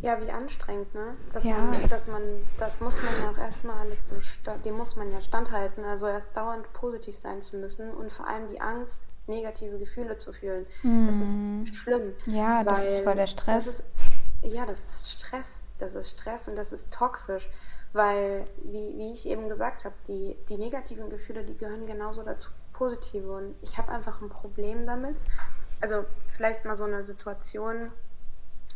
Ja, 0.01 0.21
wie 0.21 0.31
anstrengend, 0.31 0.93
ne? 0.93 1.15
Dass 1.33 1.43
ja. 1.43 1.57
Man, 1.57 1.89
dass 1.89 2.07
man, 2.07 2.21
das 2.57 2.79
muss 2.79 2.95
man 2.95 3.13
ja 3.21 3.31
auch 3.31 3.37
erstmal 3.37 3.77
alles 3.79 4.07
so, 4.07 4.51
dem 4.63 4.77
muss 4.77 4.95
man 4.95 5.11
ja 5.11 5.21
standhalten, 5.21 5.83
also 5.83 6.07
erst 6.07 6.35
dauernd 6.35 6.71
positiv 6.73 7.17
sein 7.17 7.41
zu 7.41 7.57
müssen 7.57 7.91
und 7.91 8.11
vor 8.11 8.27
allem 8.27 8.49
die 8.49 8.61
Angst, 8.61 9.07
negative 9.27 9.77
Gefühle 9.77 10.17
zu 10.17 10.31
fühlen. 10.31 10.65
Mhm. 10.83 11.07
Das 11.07 11.15
ist 11.15 11.33
hm. 11.33 11.65
schlimm. 11.67 12.13
Ja, 12.25 12.63
das 12.63 12.83
ist 12.83 13.01
voll 13.01 13.15
der 13.15 13.27
Stress. 13.27 13.67
Ist, 13.67 13.83
ja, 14.41 14.65
das 14.65 14.79
ist 14.79 15.11
Stress. 15.11 15.47
Das 15.79 15.95
ist 15.95 16.11
Stress 16.11 16.47
und 16.47 16.55
das 16.55 16.73
ist 16.73 16.91
toxisch, 16.91 17.49
weil, 17.93 18.45
wie, 18.63 18.97
wie 18.97 19.13
ich 19.13 19.25
eben 19.25 19.47
gesagt 19.47 19.85
habe, 19.85 19.95
die, 20.07 20.35
die 20.49 20.57
negativen 20.57 21.09
Gefühle, 21.09 21.43
die 21.43 21.57
gehören 21.57 21.87
genauso 21.87 22.23
dazu 22.23 22.49
positive 22.73 23.31
und 23.31 23.55
ich 23.61 23.77
habe 23.77 23.91
einfach 23.91 24.21
ein 24.21 24.29
Problem 24.29 24.85
damit, 24.85 25.17
also 25.81 26.05
vielleicht 26.35 26.65
mal 26.65 26.75
so 26.75 26.85
eine 26.85 27.03
Situation. 27.03 27.91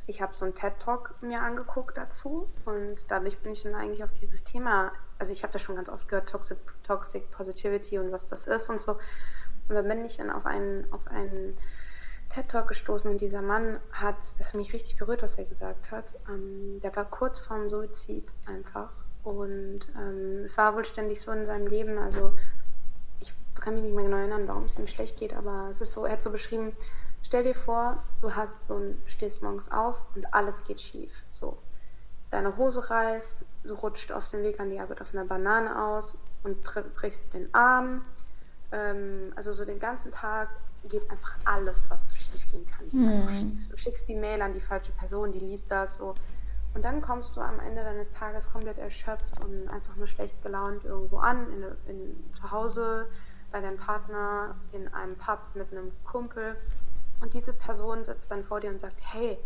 Ich 0.06 0.22
habe 0.22 0.36
so 0.36 0.46
einen 0.46 0.54
TED-Talk 0.54 1.16
mir 1.22 1.42
angeguckt 1.42 1.98
dazu 1.98 2.50
und 2.66 3.10
dadurch 3.10 3.40
bin 3.40 3.54
ich 3.54 3.64
dann 3.64 3.76
eigentlich 3.76 4.04
auf 4.04 4.12
dieses 4.20 4.44
Thema, 4.44 4.92
also 5.18 5.32
ich 5.32 5.44
habe 5.44 5.54
das 5.54 5.62
schon 5.62 5.78
ganz 5.78 5.90
oft 5.90 6.08
gehört, 6.10 6.30
Toxic, 6.30 6.58
Toxic 6.84 7.32
Positivity 7.32 8.00
und 8.00 8.12
was 8.12 8.26
das 8.26 8.48
ist 8.48 8.70
und 8.70 8.82
so. 8.82 8.94
Und 9.70 9.76
dann 9.76 9.88
bin 9.88 10.04
ich 10.04 10.18
dann 10.18 10.30
auf 10.30 10.46
einen, 10.46 10.92
auf 10.92 11.08
einen 11.08 11.58
TED-Talk 12.34 12.68
gestoßen 12.68 13.10
und 13.10 13.22
dieser 13.22 13.42
Mann 13.42 13.80
hat, 13.92 14.18
das 14.38 14.50
hat 14.50 14.56
mich 14.56 14.74
richtig 14.74 14.98
berührt, 14.98 15.22
was 15.24 15.38
er 15.38 15.46
gesagt 15.46 15.92
hat. 15.92 16.16
Ähm, 16.28 16.82
der 16.82 16.96
war 16.96 17.06
kurz 17.06 17.40
vorm 17.40 17.70
Suizid 17.70 18.34
einfach. 18.48 18.92
Und 19.24 19.82
ähm, 19.98 20.44
es 20.46 20.58
war 20.58 20.76
wohl 20.76 20.84
ständig 20.84 21.22
so 21.22 21.32
in 21.32 21.46
seinem 21.46 21.68
Leben, 21.68 21.98
also 21.98 22.34
kann 23.64 23.76
mich 23.76 23.84
nicht 23.84 23.96
mehr 23.96 24.06
genau 24.06 24.18
erinnern, 24.18 24.48
warum 24.48 24.66
es 24.66 24.78
ihm 24.78 24.88
schlecht 24.88 25.18
geht, 25.18 25.34
aber 25.34 25.68
es 25.70 25.82
ist 25.82 25.94
so, 25.94 26.06
er 26.06 26.14
hat 26.14 26.24
so 26.24 26.30
beschrieben, 26.30 26.76
stell 27.24 27.44
dir 27.44 27.56
vor, 27.56 28.04
du 28.22 28.36
hast 28.36 28.68
so 28.68 28.76
ein, 28.76 29.02
stehst 29.06 29.42
morgens 29.42 29.72
auf 29.72 30.04
und 30.16 30.34
alles 30.34 30.64
geht 30.66 30.82
schief. 30.82 31.12
So. 31.32 31.58
Deine 32.30 32.58
Hose 32.58 32.90
reißt, 32.90 33.46
du 33.64 33.74
rutscht 33.76 34.12
auf 34.12 34.28
dem 34.28 34.44
Weg 34.44 34.60
an 34.60 34.70
die 34.70 34.80
Arbeit 34.80 35.02
auf 35.02 35.14
einer 35.14 35.26
Banane 35.26 35.82
aus 35.82 36.18
und 36.44 36.64
brichst 36.64 37.34
den 37.34 37.54
Arm. 37.54 38.04
Ähm, 38.72 39.32
also 39.36 39.54
so 39.54 39.66
den 39.66 39.80
ganzen 39.80 40.12
Tag 40.12 40.50
geht 40.90 41.10
einfach 41.10 41.38
alles, 41.46 41.90
was 41.90 42.16
schief 42.16 42.46
gehen 42.52 42.66
kann. 42.66 42.88
Mhm. 42.92 43.66
Du 43.70 43.78
schickst 43.78 44.08
die 44.08 44.16
Mail 44.16 44.42
an 44.42 44.54
die 44.54 44.60
falsche 44.60 44.92
Person, 44.94 45.32
die 45.32 45.40
liest 45.40 45.72
das 45.72 45.98
so. 45.98 46.16
Und 46.74 46.84
dann 46.84 47.02
kommst 47.02 47.36
du 47.36 47.42
am 47.42 47.60
Ende 47.60 47.84
deines 47.84 48.12
Tages 48.12 48.52
komplett 48.52 48.80
erschöpft 48.80 49.40
und 49.42 49.70
einfach 49.70 49.96
nur 49.96 50.08
schlecht 50.08 50.42
gelaunt 50.42 50.84
irgendwo 50.84 51.18
an, 51.18 51.46
in, 51.54 51.64
in, 51.88 52.34
zu 52.34 52.52
Hause, 52.52 53.08
bei 53.54 53.62
deinem 53.62 53.78
Partner, 53.78 54.56
in 54.74 54.94
einem 54.94 55.16
Pub 55.16 55.40
mit 55.54 55.72
einem 55.72 55.94
Kumpel. 56.04 56.58
Und 57.22 57.34
diese 57.34 57.54
Person 57.54 58.04
sitzt 58.04 58.30
dann 58.32 58.44
vor 58.44 58.60
dir 58.60 58.72
und 58.72 58.82
sagt, 58.82 58.98
hey, 59.00 59.38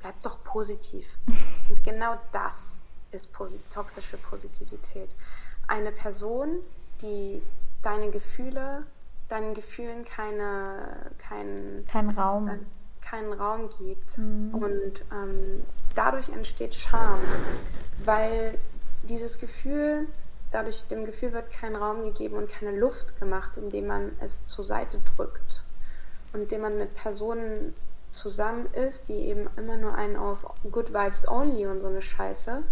bleib 0.00 0.20
doch 0.22 0.42
positiv. 0.44 1.06
Und 1.70 1.82
genau 1.82 2.20
das 2.32 2.76
ist 3.12 3.32
posit 3.32 3.60
toxische 3.72 4.18
Positivität. 4.18 5.08
Eine 5.68 5.92
Person, 5.92 6.58
die 7.00 7.40
deine 7.82 8.10
Gefühle, 8.10 8.84
deinen 9.28 9.54
Gefühlen 9.54 10.04
keine, 10.04 11.10
kein, 11.16 11.86
kein 11.88 12.10
Raum. 12.10 12.48
Äh, 12.48 12.58
keinen 13.00 13.32
Raum 13.32 13.70
gibt. 13.78 14.18
Mhm. 14.18 14.54
Und 14.54 15.04
ähm, 15.12 15.62
dadurch 15.94 16.28
entsteht 16.30 16.74
Scham, 16.74 17.20
weil 18.04 18.58
dieses 19.04 19.38
Gefühl, 19.38 20.08
dadurch 20.54 20.86
dem 20.86 21.04
Gefühl 21.04 21.32
wird 21.32 21.50
kein 21.50 21.74
Raum 21.74 22.04
gegeben 22.04 22.36
und 22.36 22.50
keine 22.50 22.78
Luft 22.78 23.18
gemacht, 23.18 23.56
indem 23.56 23.88
man 23.88 24.12
es 24.20 24.46
zur 24.46 24.64
Seite 24.64 24.98
drückt 25.16 25.62
und 26.32 26.42
indem 26.42 26.62
man 26.62 26.78
mit 26.78 26.94
Personen 26.94 27.74
zusammen 28.12 28.66
ist, 28.72 29.08
die 29.08 29.26
eben 29.26 29.48
immer 29.56 29.76
nur 29.76 29.94
einen 29.94 30.16
auf 30.16 30.46
Good 30.70 30.94
Vibes 30.94 31.26
Only 31.26 31.66
und 31.66 31.80
so 31.80 31.88
eine 31.88 32.02
Scheiße, 32.02 32.62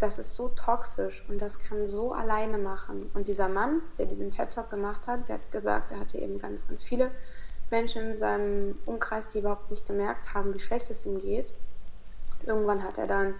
das 0.00 0.18
ist 0.18 0.34
so 0.34 0.48
toxisch 0.48 1.24
und 1.28 1.40
das 1.42 1.58
kann 1.58 1.86
so 1.86 2.12
alleine 2.12 2.56
machen. 2.56 3.10
Und 3.14 3.28
dieser 3.28 3.48
Mann, 3.48 3.82
der 3.98 4.06
diesen 4.06 4.30
TED 4.30 4.52
Talk 4.52 4.70
gemacht 4.70 5.06
hat, 5.06 5.28
der 5.28 5.36
hat 5.36 5.50
gesagt, 5.50 5.90
er 5.90 6.00
hatte 6.00 6.18
eben 6.18 6.38
ganz, 6.38 6.66
ganz 6.66 6.82
viele 6.82 7.10
Menschen 7.70 8.10
in 8.10 8.14
seinem 8.14 8.78
Umkreis, 8.86 9.28
die 9.28 9.40
überhaupt 9.40 9.70
nicht 9.70 9.86
gemerkt 9.86 10.32
haben, 10.34 10.54
wie 10.54 10.60
schlecht 10.60 10.88
es 10.90 11.04
ihm 11.04 11.20
geht. 11.20 11.52
Irgendwann 12.46 12.82
hat 12.82 12.96
er 12.96 13.06
dann 13.06 13.34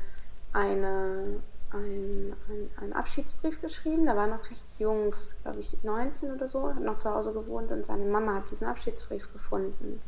eine, 0.52 1.40
ein, 1.72 2.32
ein, 2.48 2.70
einen 2.80 2.92
Abschiedsbrief 2.92 3.60
geschrieben. 3.60 4.06
Da 4.06 4.16
war 4.16 4.26
noch 4.26 4.50
recht 4.50 4.64
jung, 4.78 5.14
glaube 5.42 5.60
ich 5.60 5.76
19 5.82 6.32
oder 6.32 6.48
so, 6.48 6.68
hat 6.68 6.80
noch 6.80 6.98
zu 6.98 7.12
Hause 7.12 7.32
gewohnt 7.32 7.70
und 7.70 7.84
seine 7.84 8.04
Mama 8.04 8.36
hat 8.36 8.50
diesen 8.50 8.66
Abschiedsbrief 8.66 9.32
gefunden. 9.32 10.00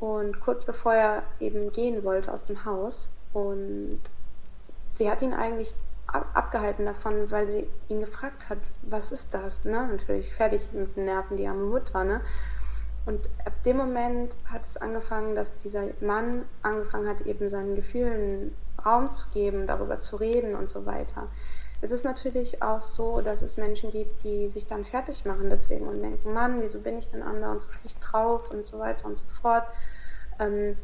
Und 0.00 0.40
kurz 0.40 0.64
bevor 0.64 0.94
er 0.94 1.22
eben 1.40 1.72
gehen 1.72 2.04
wollte 2.04 2.32
aus 2.32 2.44
dem 2.44 2.64
Haus 2.64 3.08
und 3.32 4.00
sie 4.96 5.10
hat 5.10 5.22
ihn 5.22 5.32
eigentlich 5.32 5.72
abgehalten 6.06 6.86
davon, 6.86 7.30
weil 7.30 7.46
sie 7.46 7.68
ihn 7.88 8.00
gefragt 8.00 8.48
hat, 8.48 8.58
was 8.82 9.12
ist 9.12 9.34
das? 9.34 9.64
Ne? 9.64 9.88
Natürlich 9.88 10.32
fertig 10.32 10.68
mit 10.72 10.96
den 10.96 11.06
Nerven, 11.06 11.36
die 11.36 11.46
arme 11.46 11.64
Mutter. 11.64 12.04
Ne? 12.04 12.20
Und 13.06 13.20
ab 13.44 13.52
dem 13.64 13.76
Moment 13.76 14.36
hat 14.46 14.64
es 14.64 14.76
angefangen, 14.76 15.34
dass 15.34 15.56
dieser 15.56 15.84
Mann 16.00 16.44
angefangen 16.62 17.08
hat, 17.08 17.22
eben 17.22 17.48
seinen 17.48 17.74
Gefühlen 17.74 18.54
Raum 18.84 19.10
zu 19.10 19.26
geben, 19.32 19.66
darüber 19.66 19.98
zu 19.98 20.16
reden 20.16 20.54
und 20.54 20.68
so 20.68 20.86
weiter. 20.86 21.28
Es 21.80 21.90
ist 21.90 22.04
natürlich 22.04 22.62
auch 22.62 22.80
so, 22.80 23.20
dass 23.20 23.42
es 23.42 23.56
Menschen 23.56 23.90
gibt, 23.90 24.24
die 24.24 24.48
sich 24.48 24.66
dann 24.66 24.84
fertig 24.84 25.24
machen 25.26 25.50
deswegen 25.50 25.86
und 25.86 26.00
denken, 26.00 26.32
Mann, 26.32 26.62
wieso 26.62 26.80
bin 26.80 26.96
ich 26.96 27.10
denn 27.10 27.22
anderen 27.22 27.60
so 27.60 27.68
schlecht 27.72 27.98
drauf 28.00 28.50
und 28.50 28.66
so 28.66 28.78
weiter 28.78 29.06
und 29.06 29.18
so 29.18 29.26
fort. 29.26 29.64
Ähm, 30.38 30.76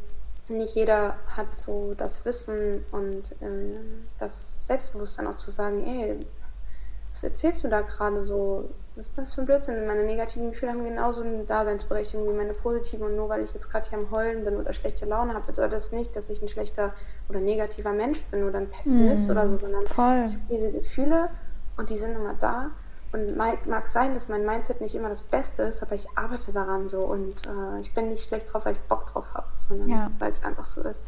nicht 0.49 0.75
jeder 0.75 1.17
hat 1.29 1.55
so 1.55 1.95
das 1.95 2.25
Wissen 2.25 2.85
und 2.93 3.35
ähm, 3.41 4.09
das 4.19 4.67
Selbstbewusstsein 4.67 5.27
auch 5.27 5.37
zu 5.37 5.51
sagen, 5.51 5.87
ey, 5.87 6.27
was 7.21 7.25
erzählst 7.25 7.65
du 7.65 7.69
da 7.69 7.83
gerade 7.83 8.23
so? 8.23 8.71
Was 8.97 9.09
ist 9.09 9.19
das 9.19 9.35
für 9.35 9.43
ein 9.43 9.47
Blödsinn? 9.47 9.87
Meine 9.87 10.05
negativen 10.05 10.51
Gefühle 10.51 10.73
haben 10.73 10.85
genauso 10.85 11.23
eine 11.23 11.45
Daseinsberechtigung 11.45 12.29
wie 12.29 12.37
meine 12.37 12.55
positiven. 12.55 13.07
Und 13.07 13.17
nur 13.17 13.29
weil 13.29 13.45
ich 13.45 13.53
jetzt 13.53 13.71
gerade 13.71 13.89
hier 13.89 13.99
am 13.99 14.11
Heulen 14.11 14.45
bin 14.45 14.57
oder 14.57 14.73
schlechte 14.73 15.05
Laune 15.05 15.35
habe, 15.35 15.47
bedeutet 15.47 15.75
das 15.75 15.93
nicht, 15.93 16.17
dass 16.17 16.31
ich 16.31 16.41
ein 16.41 16.49
schlechter 16.49 16.95
oder 17.29 17.41
negativer 17.41 17.93
Mensch 17.93 18.23
bin 18.25 18.45
oder 18.45 18.59
ein 18.59 18.71
Pessimist 18.71 19.29
mm, 19.29 19.31
oder 19.31 19.49
so, 19.49 19.59
sondern 19.59 19.87
voll. 19.87 20.25
ich 20.27 20.33
habe 20.33 20.43
diese 20.51 20.73
Gefühle 20.73 21.29
und 21.77 21.91
die 21.91 21.97
sind 21.97 22.15
immer 22.15 22.35
da. 22.35 22.71
Und 23.13 23.37
mag 23.37 23.87
sein, 23.89 24.15
dass 24.15 24.29
mein 24.29 24.47
Mindset 24.47 24.81
nicht 24.81 24.95
immer 24.95 25.09
das 25.09 25.23
Beste 25.23 25.65
ist, 25.65 25.83
aber 25.83 25.97
ich 25.97 26.07
arbeite 26.15 26.53
daran 26.53 26.89
so 26.89 27.01
und 27.01 27.45
äh, 27.45 27.81
ich 27.81 27.93
bin 27.93 28.09
nicht 28.09 28.29
schlecht 28.29 28.53
drauf, 28.53 28.65
weil 28.65 28.75
ich 28.75 28.81
Bock 28.83 29.07
drauf 29.07 29.27
habe, 29.35 29.49
sondern 29.69 29.89
ja. 29.89 30.11
weil 30.21 30.31
es 30.31 30.45
einfach 30.45 30.65
so 30.65 30.81
ist. 30.83 31.05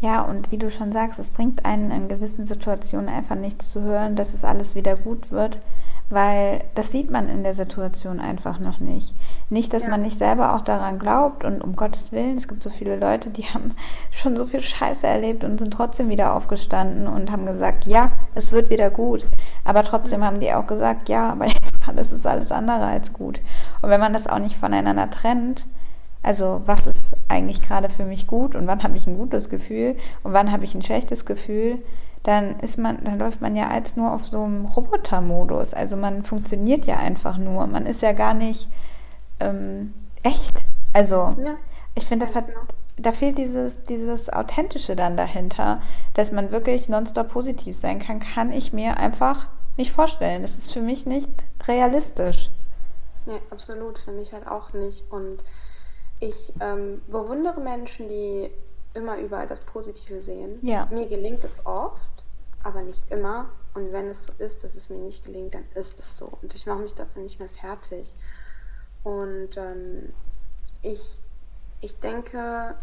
Ja, 0.00 0.22
und 0.22 0.52
wie 0.52 0.58
du 0.58 0.70
schon 0.70 0.92
sagst, 0.92 1.18
es 1.18 1.32
bringt 1.32 1.64
einen 1.64 1.90
in 1.90 2.08
gewissen 2.08 2.46
Situationen 2.46 3.08
einfach 3.08 3.34
nichts 3.34 3.70
zu 3.70 3.82
hören, 3.82 4.14
dass 4.14 4.32
es 4.32 4.44
alles 4.44 4.76
wieder 4.76 4.94
gut 4.94 5.32
wird, 5.32 5.58
weil 6.08 6.62
das 6.74 6.92
sieht 6.92 7.10
man 7.10 7.28
in 7.28 7.42
der 7.42 7.54
Situation 7.54 8.20
einfach 8.20 8.60
noch 8.60 8.78
nicht. 8.78 9.12
Nicht, 9.50 9.74
dass 9.74 9.82
ja. 9.82 9.90
man 9.90 10.02
nicht 10.02 10.16
selber 10.16 10.54
auch 10.54 10.62
daran 10.62 11.00
glaubt 11.00 11.44
und 11.44 11.60
um 11.60 11.74
Gottes 11.74 12.12
Willen, 12.12 12.36
es 12.36 12.46
gibt 12.46 12.62
so 12.62 12.70
viele 12.70 12.96
Leute, 12.96 13.30
die 13.30 13.42
haben 13.54 13.74
schon 14.12 14.36
so 14.36 14.44
viel 14.44 14.60
Scheiße 14.60 15.06
erlebt 15.06 15.42
und 15.42 15.58
sind 15.58 15.72
trotzdem 15.72 16.08
wieder 16.08 16.34
aufgestanden 16.34 17.08
und 17.08 17.32
haben 17.32 17.44
gesagt, 17.44 17.86
ja, 17.86 18.12
es 18.36 18.52
wird 18.52 18.70
wieder 18.70 18.90
gut. 18.90 19.26
Aber 19.64 19.82
trotzdem 19.82 20.24
haben 20.24 20.38
die 20.38 20.52
auch 20.52 20.66
gesagt, 20.66 21.08
ja, 21.08 21.32
aber 21.32 21.46
jetzt 21.46 21.74
das 21.96 22.12
ist 22.12 22.26
alles 22.26 22.52
andere 22.52 22.86
als 22.86 23.12
gut. 23.12 23.40
Und 23.82 23.90
wenn 23.90 24.00
man 24.00 24.12
das 24.12 24.28
auch 24.28 24.38
nicht 24.38 24.56
voneinander 24.56 25.10
trennt, 25.10 25.66
also 26.22 26.62
was 26.66 26.86
ist 26.86 26.97
eigentlich 27.28 27.62
gerade 27.62 27.88
für 27.88 28.04
mich 28.04 28.26
gut 28.26 28.54
und 28.54 28.66
wann 28.66 28.82
habe 28.82 28.96
ich 28.96 29.06
ein 29.06 29.16
gutes 29.16 29.48
Gefühl 29.48 29.96
und 30.22 30.32
wann 30.32 30.52
habe 30.52 30.64
ich 30.64 30.74
ein 30.74 30.82
schlechtes 30.82 31.26
Gefühl, 31.26 31.78
dann 32.22 32.58
ist 32.60 32.78
man, 32.78 33.02
dann 33.04 33.18
läuft 33.18 33.40
man 33.40 33.56
ja 33.56 33.68
als 33.68 33.96
nur 33.96 34.12
auf 34.12 34.26
so 34.26 34.42
einem 34.42 34.66
Robotermodus. 34.66 35.74
Also 35.74 35.96
man 35.96 36.24
funktioniert 36.24 36.84
ja 36.84 36.96
einfach 36.96 37.38
nur. 37.38 37.66
Man 37.66 37.86
ist 37.86 38.02
ja 38.02 38.12
gar 38.12 38.34
nicht 38.34 38.68
ähm, 39.40 39.94
echt. 40.22 40.64
Also 40.92 41.36
ja, 41.42 41.54
ich 41.94 42.06
finde, 42.06 42.26
das 42.26 42.34
hat, 42.34 42.44
da 42.96 43.12
fehlt 43.12 43.38
dieses, 43.38 43.84
dieses 43.84 44.30
Authentische 44.30 44.96
dann 44.96 45.16
dahinter, 45.16 45.80
dass 46.14 46.32
man 46.32 46.52
wirklich 46.52 46.88
nonstop 46.88 47.28
positiv 47.30 47.76
sein 47.76 47.98
kann, 47.98 48.20
kann 48.20 48.52
ich 48.52 48.72
mir 48.72 48.98
einfach 48.98 49.46
nicht 49.76 49.92
vorstellen. 49.92 50.42
Das 50.42 50.58
ist 50.58 50.72
für 50.72 50.82
mich 50.82 51.06
nicht 51.06 51.46
realistisch. 51.66 52.50
Nee, 53.26 53.40
absolut, 53.50 53.98
für 53.98 54.12
mich 54.12 54.32
halt 54.32 54.48
auch 54.48 54.72
nicht. 54.72 55.04
Und 55.10 55.38
ich 56.20 56.52
ähm, 56.60 57.02
bewundere 57.06 57.60
Menschen, 57.60 58.08
die 58.08 58.50
immer 58.94 59.18
überall 59.18 59.46
das 59.46 59.60
Positive 59.60 60.20
sehen. 60.20 60.58
Ja. 60.62 60.86
Mir 60.90 61.06
gelingt 61.08 61.44
es 61.44 61.64
oft, 61.64 62.24
aber 62.62 62.82
nicht 62.82 63.10
immer. 63.10 63.50
Und 63.74 63.92
wenn 63.92 64.08
es 64.08 64.24
so 64.24 64.32
ist, 64.38 64.64
dass 64.64 64.74
es 64.74 64.90
mir 64.90 64.98
nicht 64.98 65.24
gelingt, 65.24 65.54
dann 65.54 65.64
ist 65.74 65.98
es 65.98 66.16
so. 66.16 66.38
Und 66.42 66.54
ich 66.54 66.66
mache 66.66 66.80
mich 66.80 66.94
dafür 66.94 67.22
nicht 67.22 67.38
mehr 67.38 67.48
fertig. 67.48 68.14
Und 69.04 69.56
ähm, 69.56 70.12
ich, 70.82 71.20
ich 71.80 71.98
denke, 72.00 72.74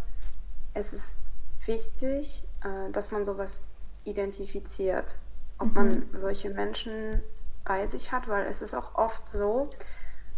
es 0.74 0.94
ist 0.94 1.20
wichtig, 1.66 2.44
äh, 2.64 2.92
dass 2.92 3.12
man 3.12 3.26
sowas 3.26 3.62
identifiziert. 4.06 5.18
Ob 5.58 5.70
mhm. 5.70 5.74
man 5.74 6.10
solche 6.14 6.50
Menschen 6.50 7.22
bei 7.66 7.88
sich 7.88 8.12
hat, 8.12 8.28
weil 8.28 8.46
es 8.46 8.62
ist 8.62 8.76
auch 8.76 8.96
oft 8.96 9.28
so, 9.28 9.70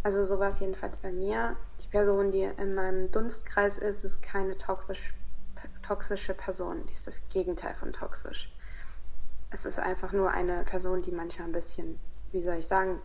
also 0.02 0.24
so 0.24 0.38
war 0.38 0.48
es 0.48 0.60
jedenfalls 0.60 0.96
bei 0.96 1.12
mir. 1.12 1.56
Die 1.88 1.92
Person, 1.92 2.30
die 2.30 2.42
in 2.42 2.74
meinem 2.74 3.10
Dunstkreis 3.10 3.78
ist, 3.78 4.04
ist 4.04 4.22
keine 4.22 4.58
toxisch, 4.58 5.14
toxische 5.82 6.34
Person. 6.34 6.84
Die 6.86 6.92
ist 6.92 7.06
das 7.06 7.22
Gegenteil 7.30 7.74
von 7.80 7.94
toxisch. 7.94 8.52
Es 9.50 9.64
ist 9.64 9.78
einfach 9.78 10.12
nur 10.12 10.30
eine 10.30 10.64
Person, 10.64 11.00
die 11.00 11.10
manchmal 11.12 11.48
ein 11.48 11.52
bisschen, 11.52 11.98
wie 12.32 12.42
soll 12.42 12.56
ich 12.56 12.66
sagen, 12.66 13.00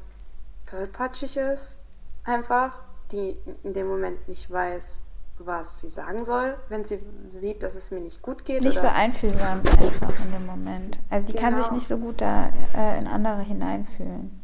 tollpatschig 0.66 1.38
ist. 1.38 1.78
Einfach, 2.26 2.78
die 3.14 3.38
in 3.64 3.74
dem 3.74 3.88
Moment 3.88 4.28
nicht 4.28 4.52
weiß, 4.52 5.00
was 5.38 5.80
sie 5.80 5.90
sagen 5.90 6.26
soll, 6.26 6.58
wenn 6.68 6.84
sie 6.84 7.00
sieht, 7.40 7.64
dass 7.64 7.76
es 7.76 7.90
mir 7.90 8.02
nicht 8.02 8.22
gut 8.22 8.44
geht. 8.44 8.64
Nicht 8.64 8.80
oder? 8.80 8.90
so 8.90 8.94
einfühlsam 8.94 9.60
einfach 9.60 10.26
in 10.26 10.32
dem 10.34 10.46
Moment. 10.46 11.00
Also 11.10 11.26
die 11.26 11.32
genau. 11.32 11.44
kann 11.46 11.56
sich 11.56 11.66
genau. 11.66 11.76
nicht 11.76 11.88
so 11.88 11.98
gut 11.98 12.20
da 12.20 12.52
äh, 12.76 13.00
in 13.00 13.08
andere 13.08 13.42
hineinfühlen. 13.42 14.43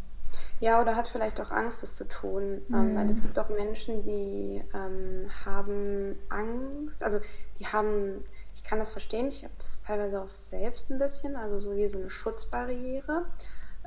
Ja, 0.59 0.81
oder 0.81 0.95
hat 0.95 1.07
vielleicht 1.07 1.39
auch 1.39 1.51
Angst, 1.51 1.83
das 1.83 1.95
zu 1.95 2.07
tun. 2.07 2.61
Mhm. 2.67 2.75
Ähm, 2.75 2.95
weil 2.95 3.09
es 3.09 3.17
mhm. 3.17 3.21
gibt 3.23 3.39
auch 3.39 3.49
Menschen, 3.49 4.03
die 4.03 4.61
ähm, 4.73 5.29
haben 5.45 6.19
Angst, 6.29 7.03
also 7.03 7.19
die 7.59 7.67
haben, 7.67 8.23
ich 8.53 8.63
kann 8.63 8.79
das 8.79 8.91
verstehen, 8.91 9.27
ich 9.27 9.43
habe 9.43 9.53
das 9.57 9.81
teilweise 9.81 10.21
auch 10.21 10.27
selbst 10.27 10.89
ein 10.89 10.99
bisschen, 10.99 11.35
also 11.35 11.59
so 11.59 11.75
wie 11.75 11.87
so 11.87 11.97
eine 11.97 12.09
Schutzbarriere, 12.09 13.25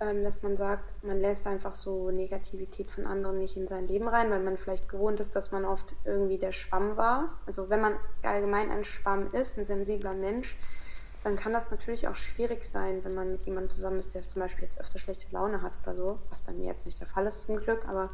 ähm, 0.01 0.25
dass 0.25 0.43
man 0.43 0.57
sagt, 0.57 0.95
man 1.03 1.21
lässt 1.21 1.47
einfach 1.47 1.75
so 1.75 2.11
Negativität 2.11 2.91
von 2.91 3.07
anderen 3.07 3.39
nicht 3.39 3.57
in 3.57 3.69
sein 3.69 3.87
Leben 3.87 4.09
rein, 4.09 4.31
weil 4.31 4.41
man 4.41 4.57
vielleicht 4.57 4.89
gewohnt 4.89 5.21
ist, 5.21 5.37
dass 5.37 5.53
man 5.53 5.67
oft 5.67 5.95
irgendwie 6.05 6.39
der 6.39 6.53
Schwamm 6.53 6.97
war. 6.97 7.39
Also 7.47 7.69
wenn 7.69 7.83
man 7.83 7.97
allgemein 8.23 8.71
ein 8.71 8.85
Schwamm 8.85 9.33
ist, 9.33 9.59
ein 9.59 9.67
sensibler 9.67 10.15
Mensch, 10.15 10.57
dann 11.25 11.37
kann 11.37 11.53
das 11.53 11.71
natürlich 11.71 12.09
auch 12.09 12.17
schwierig 12.17 12.65
sein, 12.65 13.05
wenn 13.05 13.15
man 13.15 13.33
mit 13.33 13.43
jemandem 13.43 13.71
zusammen 13.71 13.99
ist, 13.99 14.15
der 14.15 14.27
zum 14.27 14.43
Beispiel 14.43 14.65
jetzt 14.65 14.81
öfter 14.81 14.99
schlechte 14.99 15.27
Laune 15.31 15.63
hat 15.63 15.73
oder 15.83 15.95
so, 15.95 16.19
was 16.31 16.41
bei 16.41 16.53
mir 16.53 16.67
jetzt 16.67 16.85
nicht 16.85 17.01
der 17.01 17.07
Fall 17.07 17.27
ist 17.27 17.43
zum 17.43 17.59
Glück, 17.59 17.87
aber 17.89 18.11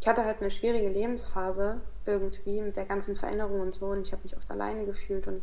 ich 0.00 0.06
hatte 0.06 0.24
halt 0.24 0.40
eine 0.40 0.50
schwierige 0.50 0.88
Lebensphase 0.88 1.80
irgendwie 2.04 2.60
mit 2.60 2.76
der 2.76 2.84
ganzen 2.84 3.16
Veränderung 3.16 3.60
und 3.60 3.74
so 3.74 3.86
und 3.86 4.06
ich 4.06 4.12
habe 4.12 4.22
mich 4.22 4.36
oft 4.36 4.50
alleine 4.50 4.84
gefühlt 4.84 5.26
und 5.26 5.42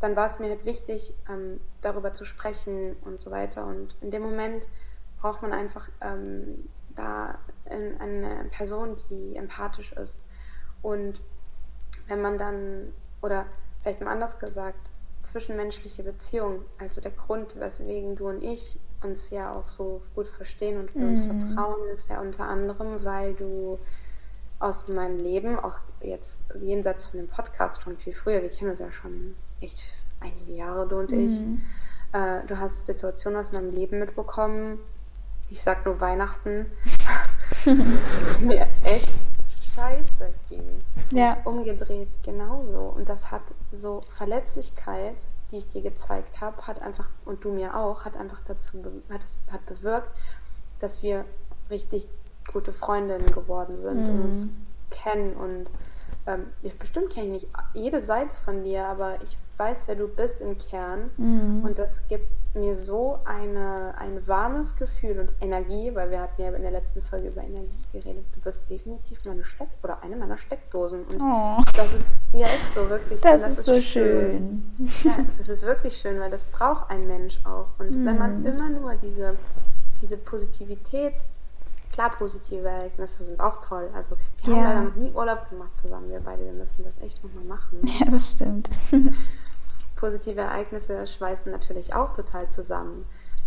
dann 0.00 0.16
war 0.16 0.26
es 0.26 0.38
mir 0.38 0.48
halt 0.48 0.64
wichtig, 0.64 1.14
ähm, 1.28 1.60
darüber 1.80 2.12
zu 2.12 2.24
sprechen 2.24 2.96
und 3.04 3.20
so 3.20 3.30
weiter 3.30 3.66
und 3.66 3.96
in 4.00 4.10
dem 4.10 4.22
Moment 4.22 4.66
braucht 5.20 5.42
man 5.42 5.52
einfach 5.52 5.88
ähm, 6.00 6.68
da 6.96 7.38
eine 7.66 8.46
Person, 8.50 8.96
die 9.08 9.36
empathisch 9.36 9.92
ist 9.92 10.24
und 10.82 11.22
wenn 12.08 12.20
man 12.20 12.38
dann, 12.38 12.92
oder 13.22 13.46
vielleicht 13.82 14.00
mal 14.00 14.10
anders 14.10 14.38
gesagt, 14.38 14.90
zwischenmenschliche 15.24 16.02
Beziehung, 16.02 16.62
also 16.78 17.00
der 17.00 17.10
Grund, 17.12 17.58
weswegen 17.58 18.16
du 18.16 18.28
und 18.28 18.42
ich 18.42 18.78
uns 19.02 19.30
ja 19.30 19.52
auch 19.52 19.68
so 19.68 20.00
gut 20.14 20.28
verstehen 20.28 20.78
und 20.78 20.94
wir 20.94 21.06
uns 21.06 21.20
Mhm. 21.22 21.38
vertrauen, 21.38 21.88
ist 21.94 22.08
ja 22.08 22.20
unter 22.20 22.44
anderem, 22.44 23.04
weil 23.04 23.34
du 23.34 23.78
aus 24.60 24.88
meinem 24.88 25.18
Leben, 25.18 25.58
auch 25.58 25.74
jetzt 26.00 26.38
jenseits 26.60 27.04
von 27.06 27.18
dem 27.20 27.28
Podcast 27.28 27.82
schon 27.82 27.98
viel 27.98 28.14
früher, 28.14 28.40
wir 28.40 28.48
kennen 28.48 28.70
uns 28.70 28.78
ja 28.78 28.90
schon 28.92 29.34
echt 29.60 29.78
einige 30.20 30.52
Jahre, 30.52 30.86
du 30.88 30.96
und 31.00 31.12
ich, 31.12 31.40
Mhm. 31.44 31.60
äh, 32.12 32.46
du 32.46 32.58
hast 32.58 32.86
Situationen 32.86 33.40
aus 33.40 33.52
meinem 33.52 33.70
Leben 33.70 33.98
mitbekommen, 33.98 34.78
ich 35.50 35.62
sag 35.62 35.84
nur 35.84 36.00
Weihnachten, 36.00 36.66
dass 37.66 37.66
mir 38.40 38.66
echt 38.84 39.10
scheiße 39.74 40.32
ging. 40.48 40.80
Ja. 41.10 41.36
Und 41.44 41.58
umgedreht 41.58 42.08
genauso. 42.22 42.80
Und 42.80 43.08
das 43.08 43.30
hat 43.30 43.42
so 43.72 44.00
Verletzlichkeit, 44.16 45.16
die 45.50 45.58
ich 45.58 45.68
dir 45.68 45.82
gezeigt 45.82 46.40
habe, 46.40 46.66
hat 46.66 46.80
einfach, 46.82 47.10
und 47.24 47.44
du 47.44 47.52
mir 47.52 47.76
auch, 47.76 48.04
hat 48.04 48.16
einfach 48.16 48.40
dazu, 48.46 48.84
hat, 49.10 49.22
es, 49.22 49.38
hat 49.50 49.64
bewirkt, 49.66 50.10
dass 50.80 51.02
wir 51.02 51.24
richtig 51.70 52.08
gute 52.52 52.72
Freundinnen 52.72 53.30
geworden 53.32 53.80
sind 53.82 54.08
und 54.08 54.24
uns 54.24 54.48
kennen. 54.90 55.34
Und 55.34 55.66
ähm, 56.26 56.46
ich, 56.62 56.78
bestimmt 56.78 57.10
kenne 57.10 57.36
ich 57.36 57.42
nicht 57.42 57.48
jede 57.74 58.02
Seite 58.04 58.34
von 58.44 58.64
dir, 58.64 58.86
aber 58.86 59.22
ich 59.22 59.38
weiß, 59.58 59.84
wer 59.86 59.96
du 59.96 60.08
bist 60.08 60.40
im 60.40 60.56
Kern. 60.58 61.10
Mhm. 61.16 61.64
Und 61.64 61.78
das 61.78 62.06
gibt 62.08 62.28
mir 62.54 62.74
so 62.76 63.18
eine, 63.24 63.94
ein 63.98 64.26
warmes 64.28 64.76
Gefühl 64.76 65.18
und 65.18 65.30
Energie, 65.40 65.90
weil 65.94 66.10
wir 66.10 66.20
hatten 66.20 66.40
ja 66.40 66.50
in 66.52 66.62
der 66.62 66.70
letzten 66.70 67.02
Folge 67.02 67.28
über 67.28 67.42
Energie 67.42 67.82
geredet. 67.92 68.24
Du 68.34 68.40
bist 68.40 68.68
definitiv 68.70 69.24
meine 69.24 69.44
Steck 69.44 69.68
oder 69.82 70.00
eine 70.02 70.14
meiner 70.16 70.36
Steckdosen. 70.36 71.00
Und 71.04 71.20
Oh, 71.20 71.62
das 71.74 71.92
ist, 71.94 72.06
ja, 72.32 72.46
ist 72.46 72.74
so 72.74 72.88
wirklich. 72.88 73.20
das, 73.20 73.42
Und 73.42 73.48
ist 73.48 73.64
so 73.64 73.80
schön. 73.80 74.62
Ja, 75.02 75.16
das 75.38 75.48
ist 75.48 75.62
wirklich 75.64 75.96
schön, 75.96 76.20
weil 76.20 76.30
das 76.30 76.44
braucht 76.44 76.90
ein 76.90 77.06
Mensch 77.08 77.40
auch. 77.44 77.66
Und 77.78 78.04
wenn 78.04 78.18
man 78.18 78.40
Mhm. 78.40 78.46
immer 78.46 78.68
nur 78.70 78.94
diese, 79.02 79.34
diese 80.00 80.16
Positivität, 80.16 81.14
klar, 81.92 82.10
positive 82.16 82.68
Ereignisse 82.68 83.24
sind 83.24 83.40
auch 83.40 83.60
toll. 83.66 83.88
Also 83.94 84.16
wir 84.44 84.54
Ja. 84.54 84.60
haben 84.60 84.64
leider 84.64 84.82
noch 84.82 84.96
nie 84.96 85.10
Urlaub 85.12 85.48
gemacht 85.50 85.76
zusammen, 85.76 86.08
wir 86.10 86.20
beide, 86.20 86.44
wir 86.44 86.52
müssen 86.52 86.84
das 86.84 87.00
echt 87.00 87.22
nochmal 87.24 87.44
machen. 87.44 87.80
Ja, 87.84 88.10
das 88.12 88.30
stimmt. 88.32 88.70
Positive 90.04 90.38
Ereignisse 90.40 91.06
schweißen 91.06 91.50
natürlich 91.50 91.94
auch 91.94 92.10
total 92.12 92.50
zusammen. 92.50 93.06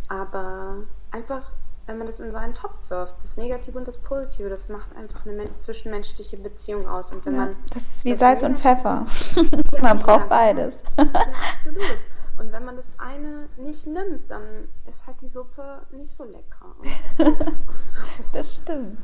Aber 0.10 0.78
einfach, 1.12 1.52
wenn 1.86 2.00
man 2.00 2.08
das 2.08 2.20
in 2.20 2.32
so 2.32 2.38
einen 2.38 2.56
Topf 2.56 2.78
wirft, 2.90 3.16
das 3.22 3.38
Negative 3.38 3.78
und 3.78 3.88
das 3.88 3.98
Positive, 4.00 4.50
das 4.50 4.68
macht 4.70 4.96
einfach 4.96 5.24
eine 5.26 5.36
men- 5.36 5.60
zwischenmenschliche 5.60 6.38
Beziehung 6.38 6.88
aus. 6.88 7.12
Und 7.12 7.24
wenn 7.28 7.36
Ja, 7.36 7.40
man 7.42 7.56
das 7.72 7.84
ist 7.84 8.06
wie 8.06 8.12
das 8.12 8.20
Salz 8.20 8.42
und 8.42 8.58
Pfeffer. 8.58 9.06
Man 9.82 10.00
braucht 10.00 10.30
beides. 10.30 10.80
Ja, 10.98 11.04
absolut. 11.04 11.84
Und 12.40 12.52
wenn 12.52 12.66
man 12.66 12.76
das 12.76 12.86
eine 13.00 13.48
nicht 13.58 13.86
nimmt, 13.88 14.30
dann 14.30 14.68
ist 14.88 15.06
halt 15.08 15.20
die 15.22 15.28
Suppe 15.28 15.82
nicht 15.92 16.16
so 16.16 16.24
lecker. 16.24 16.76
Halt 17.18 17.36
so. 17.90 18.04
Das 18.34 18.56
stimmt. 18.56 19.00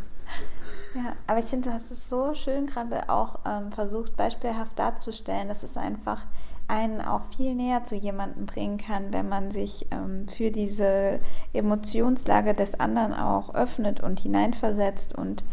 Ja, 0.95 1.13
aber 1.27 1.39
ich 1.39 1.45
finde, 1.45 1.69
du 1.69 1.75
hast 1.75 1.89
es 1.91 2.09
so 2.09 2.33
schön 2.35 2.67
gerade 2.67 3.09
auch 3.09 3.39
ähm, 3.45 3.71
versucht, 3.71 4.15
beispielhaft 4.15 4.77
darzustellen, 4.77 5.47
dass 5.47 5.63
es 5.63 5.75
einfach 5.77 6.21
einen 6.67 7.01
auch 7.01 7.21
viel 7.35 7.55
näher 7.55 7.83
zu 7.83 7.95
jemandem 7.95 8.45
bringen 8.45 8.77
kann, 8.77 9.11
wenn 9.11 9.27
man 9.27 9.51
sich 9.51 9.87
ähm, 9.91 10.27
für 10.27 10.51
diese 10.51 11.19
Emotionslage 11.53 12.53
des 12.53 12.79
anderen 12.79 13.13
auch 13.13 13.53
öffnet 13.53 14.01
und 14.01 14.19
hineinversetzt 14.19 15.15
und 15.15 15.43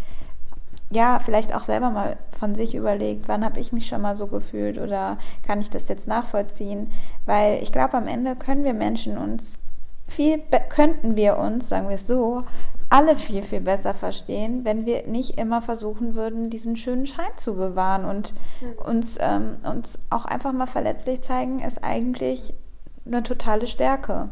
ja, 0.93 1.21
vielleicht 1.25 1.55
auch 1.55 1.63
selber 1.63 1.91
mal 1.91 2.17
von 2.31 2.55
sich 2.57 2.75
überlegt, 2.75 3.29
wann 3.29 3.45
habe 3.45 3.61
ich 3.61 3.73
mich 3.73 3.87
schon 3.87 4.03
mal 4.03 4.17
so 4.17 4.27
gefühlt 4.27 4.77
oder 4.77 5.19
kann 5.47 5.61
ich 5.61 5.71
das 5.71 5.89
jetzt 5.89 6.09
nachvollziehen? 6.09 6.91
Weil 7.27 7.63
ich 7.63 7.71
glaube, 7.71 7.95
am 7.95 8.09
Ende 8.09 8.35
können 8.35 8.65
wir 8.65 8.75
Menschen 8.75 9.17
uns 9.17 9.57
viel, 10.09 10.43
könnten 10.69 11.17
wir 11.17 11.39
uns, 11.39 11.69
sagen 11.69 11.89
wir 11.89 11.95
es 11.95 12.09
so, 12.09 12.43
alle 12.91 13.17
viel, 13.17 13.43
viel 13.43 13.61
besser 13.61 13.95
verstehen, 13.95 14.65
wenn 14.65 14.85
wir 14.85 15.07
nicht 15.07 15.39
immer 15.39 15.63
versuchen 15.63 16.17
würden, 16.17 16.51
diesen 16.51 16.77
schönen 16.77 17.07
Schein 17.07 17.31
zu 17.37 17.55
bewahren 17.55 18.05
und 18.05 18.35
uns, 18.85 19.17
ähm, 19.21 19.57
uns 19.63 19.99
auch 20.11 20.25
einfach 20.25 20.53
mal 20.53 20.67
verletzlich 20.67 21.23
zeigen, 21.23 21.61
ist 21.61 21.83
eigentlich 21.83 22.53
eine 23.07 23.23
totale 23.23 23.67
Stärke. 23.67 24.29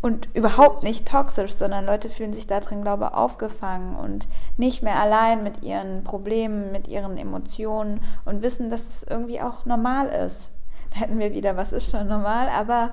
Und 0.00 0.28
überhaupt 0.34 0.82
nicht 0.82 1.06
toxisch, 1.06 1.54
sondern 1.54 1.86
Leute 1.86 2.10
fühlen 2.10 2.32
sich 2.32 2.48
da 2.48 2.58
drin, 2.58 2.82
glaube 2.82 3.04
ich, 3.04 3.16
aufgefangen 3.16 3.94
und 3.94 4.26
nicht 4.56 4.82
mehr 4.82 4.98
allein 5.00 5.44
mit 5.44 5.62
ihren 5.62 6.02
Problemen, 6.02 6.72
mit 6.72 6.88
ihren 6.88 7.16
Emotionen 7.16 8.00
und 8.24 8.42
wissen, 8.42 8.70
dass 8.70 8.88
es 8.88 9.02
irgendwie 9.08 9.40
auch 9.40 9.66
normal 9.66 10.08
ist. 10.08 10.50
Da 10.90 11.00
hätten 11.00 11.18
wir 11.18 11.32
wieder, 11.32 11.56
was 11.56 11.72
ist 11.72 11.90
schon 11.90 12.08
normal, 12.08 12.48
aber 12.48 12.92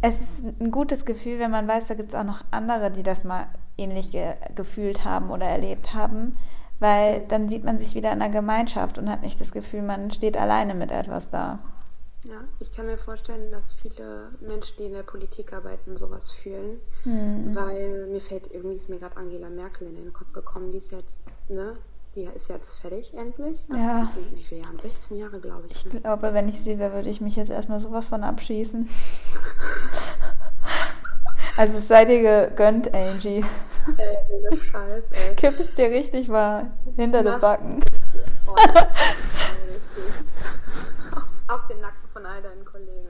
es 0.00 0.20
ist 0.20 0.44
ein 0.44 0.70
gutes 0.70 1.04
Gefühl, 1.04 1.38
wenn 1.38 1.50
man 1.50 1.68
weiß, 1.68 1.88
da 1.88 1.94
gibt 1.94 2.10
es 2.10 2.14
auch 2.14 2.24
noch 2.24 2.42
andere, 2.50 2.90
die 2.90 3.02
das 3.02 3.24
mal 3.24 3.48
ähnlich 3.80 4.10
ge 4.10 4.34
gefühlt 4.54 5.04
haben 5.04 5.30
oder 5.30 5.46
erlebt 5.46 5.94
haben, 5.94 6.36
weil 6.78 7.20
dann 7.28 7.48
sieht 7.48 7.64
man 7.64 7.78
sich 7.78 7.94
wieder 7.94 8.12
in 8.12 8.22
einer 8.22 8.32
Gemeinschaft 8.32 8.98
und 8.98 9.10
hat 9.10 9.22
nicht 9.22 9.40
das 9.40 9.52
Gefühl, 9.52 9.82
man 9.82 10.10
steht 10.10 10.36
alleine 10.36 10.74
mit 10.74 10.90
etwas 10.92 11.30
da. 11.30 11.58
Ja, 12.24 12.36
ich 12.58 12.70
kann 12.70 12.84
mir 12.84 12.98
vorstellen, 12.98 13.50
dass 13.50 13.72
viele 13.72 14.28
Menschen, 14.40 14.74
die 14.78 14.84
in 14.84 14.92
der 14.92 15.02
Politik 15.02 15.54
arbeiten, 15.54 15.96
sowas 15.96 16.30
fühlen. 16.30 16.78
Hm. 17.04 17.54
Weil 17.54 18.08
mir 18.12 18.20
fällt 18.20 18.52
irgendwie, 18.52 18.76
ist 18.76 18.90
mir 18.90 18.98
gerade 18.98 19.16
Angela 19.16 19.48
Merkel 19.48 19.88
in 19.88 19.96
den 19.96 20.12
Kopf 20.12 20.30
gekommen, 20.34 20.70
die 20.70 20.78
ist 20.78 20.92
jetzt, 20.92 21.24
ne, 21.48 21.72
die 22.14 22.24
ist 22.36 22.48
jetzt 22.50 22.74
fertig 22.74 23.14
endlich. 23.14 23.64
Ja. 23.74 24.10
Wie, 24.34 24.42
viele 24.42 24.60
Jahre? 24.62 24.76
16 24.82 25.16
Jahre, 25.16 25.40
glaube 25.40 25.62
ich. 25.70 25.86
Ich 25.86 25.94
Ne? 25.94 26.00
glaube, 26.00 26.34
wenn 26.34 26.48
ich 26.50 26.60
sie 26.60 26.78
wäre, 26.78 26.92
würde 26.92 27.08
ich 27.08 27.22
mich 27.22 27.36
jetzt 27.36 27.50
erstmal 27.50 27.80
sowas 27.80 28.08
von 28.08 28.22
abschießen. 28.22 28.88
Also 31.56 31.78
es 31.78 31.88
sei 31.88 32.04
dir 32.06 32.22
gegönnt, 32.48 32.94
Angie. 32.94 33.44
Ey, 33.98 34.18
ohne 34.30 34.56
Scheiß, 34.60 35.04
ey. 35.12 35.34
Kipp 35.36 35.58
es 35.60 35.74
dir 35.74 35.90
richtig 35.90 36.28
mal 36.28 36.70
hinter 36.96 37.22
Na? 37.22 37.32
den 37.32 37.40
Backen. 37.40 37.80
Oh. 38.46 38.54
Auf 41.48 41.66
den 41.66 41.80
Nacken 41.80 42.08
von 42.12 42.24
all 42.26 42.42
deinen 42.42 42.64
Kollegen, 42.64 43.08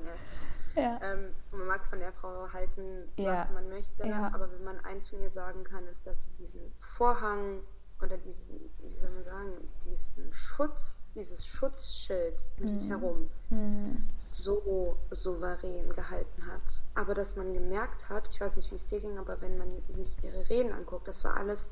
ey. 0.75 0.83
Ja. 0.83 0.99
Ähm, 1.03 1.35
man 1.51 1.67
mag 1.67 1.85
von 1.91 1.99
der 1.99 2.13
Frau 2.13 2.47
halten, 2.53 3.11
Ja. 3.17 3.41
was 3.43 3.51
man 3.53 3.69
möchte, 3.69 4.07
Ja. 4.07 4.31
aber 4.33 4.51
wenn 4.53 4.65
man 4.65 4.79
eins 4.85 5.09
von 5.09 5.21
ihr 5.21 5.31
sagen 5.31 5.65
kann, 5.65 5.87
ist, 5.89 6.07
dass 6.07 6.23
sie 6.25 6.31
diesen 6.39 6.73
Vorhang 6.81 7.61
oder 8.01 8.17
diesen, 8.17 8.71
wie 8.79 8.97
soll 9.01 9.11
man 9.11 9.25
sagen, 9.25 9.53
diesen 9.85 10.33
Schutz, 10.33 11.00
dieses 11.15 11.45
Schutzschild 11.47 12.45
um 12.61 12.69
sich 12.69 12.89
herum 12.89 13.29
Hm. 13.49 14.07
so 14.17 14.97
souverän 15.11 15.93
gehalten 15.95 16.47
hat. 16.47 16.63
Aber 16.95 17.15
dass 17.15 17.35
man 17.37 17.53
gemerkt 17.53 18.09
hat, 18.09 18.29
ich 18.31 18.41
weiß 18.41 18.57
nicht, 18.57 18.71
wie 18.71 18.77
es 18.77 18.87
dir 18.87 19.01
ging, 19.01 19.19
aber 19.19 19.41
wenn 19.41 19.59
man 19.59 19.83
sich 19.89 20.09
ihre 20.23 20.49
Reden 20.49 20.73
anguckt, 20.73 21.09
das 21.09 21.25
war 21.25 21.37
alles 21.37 21.71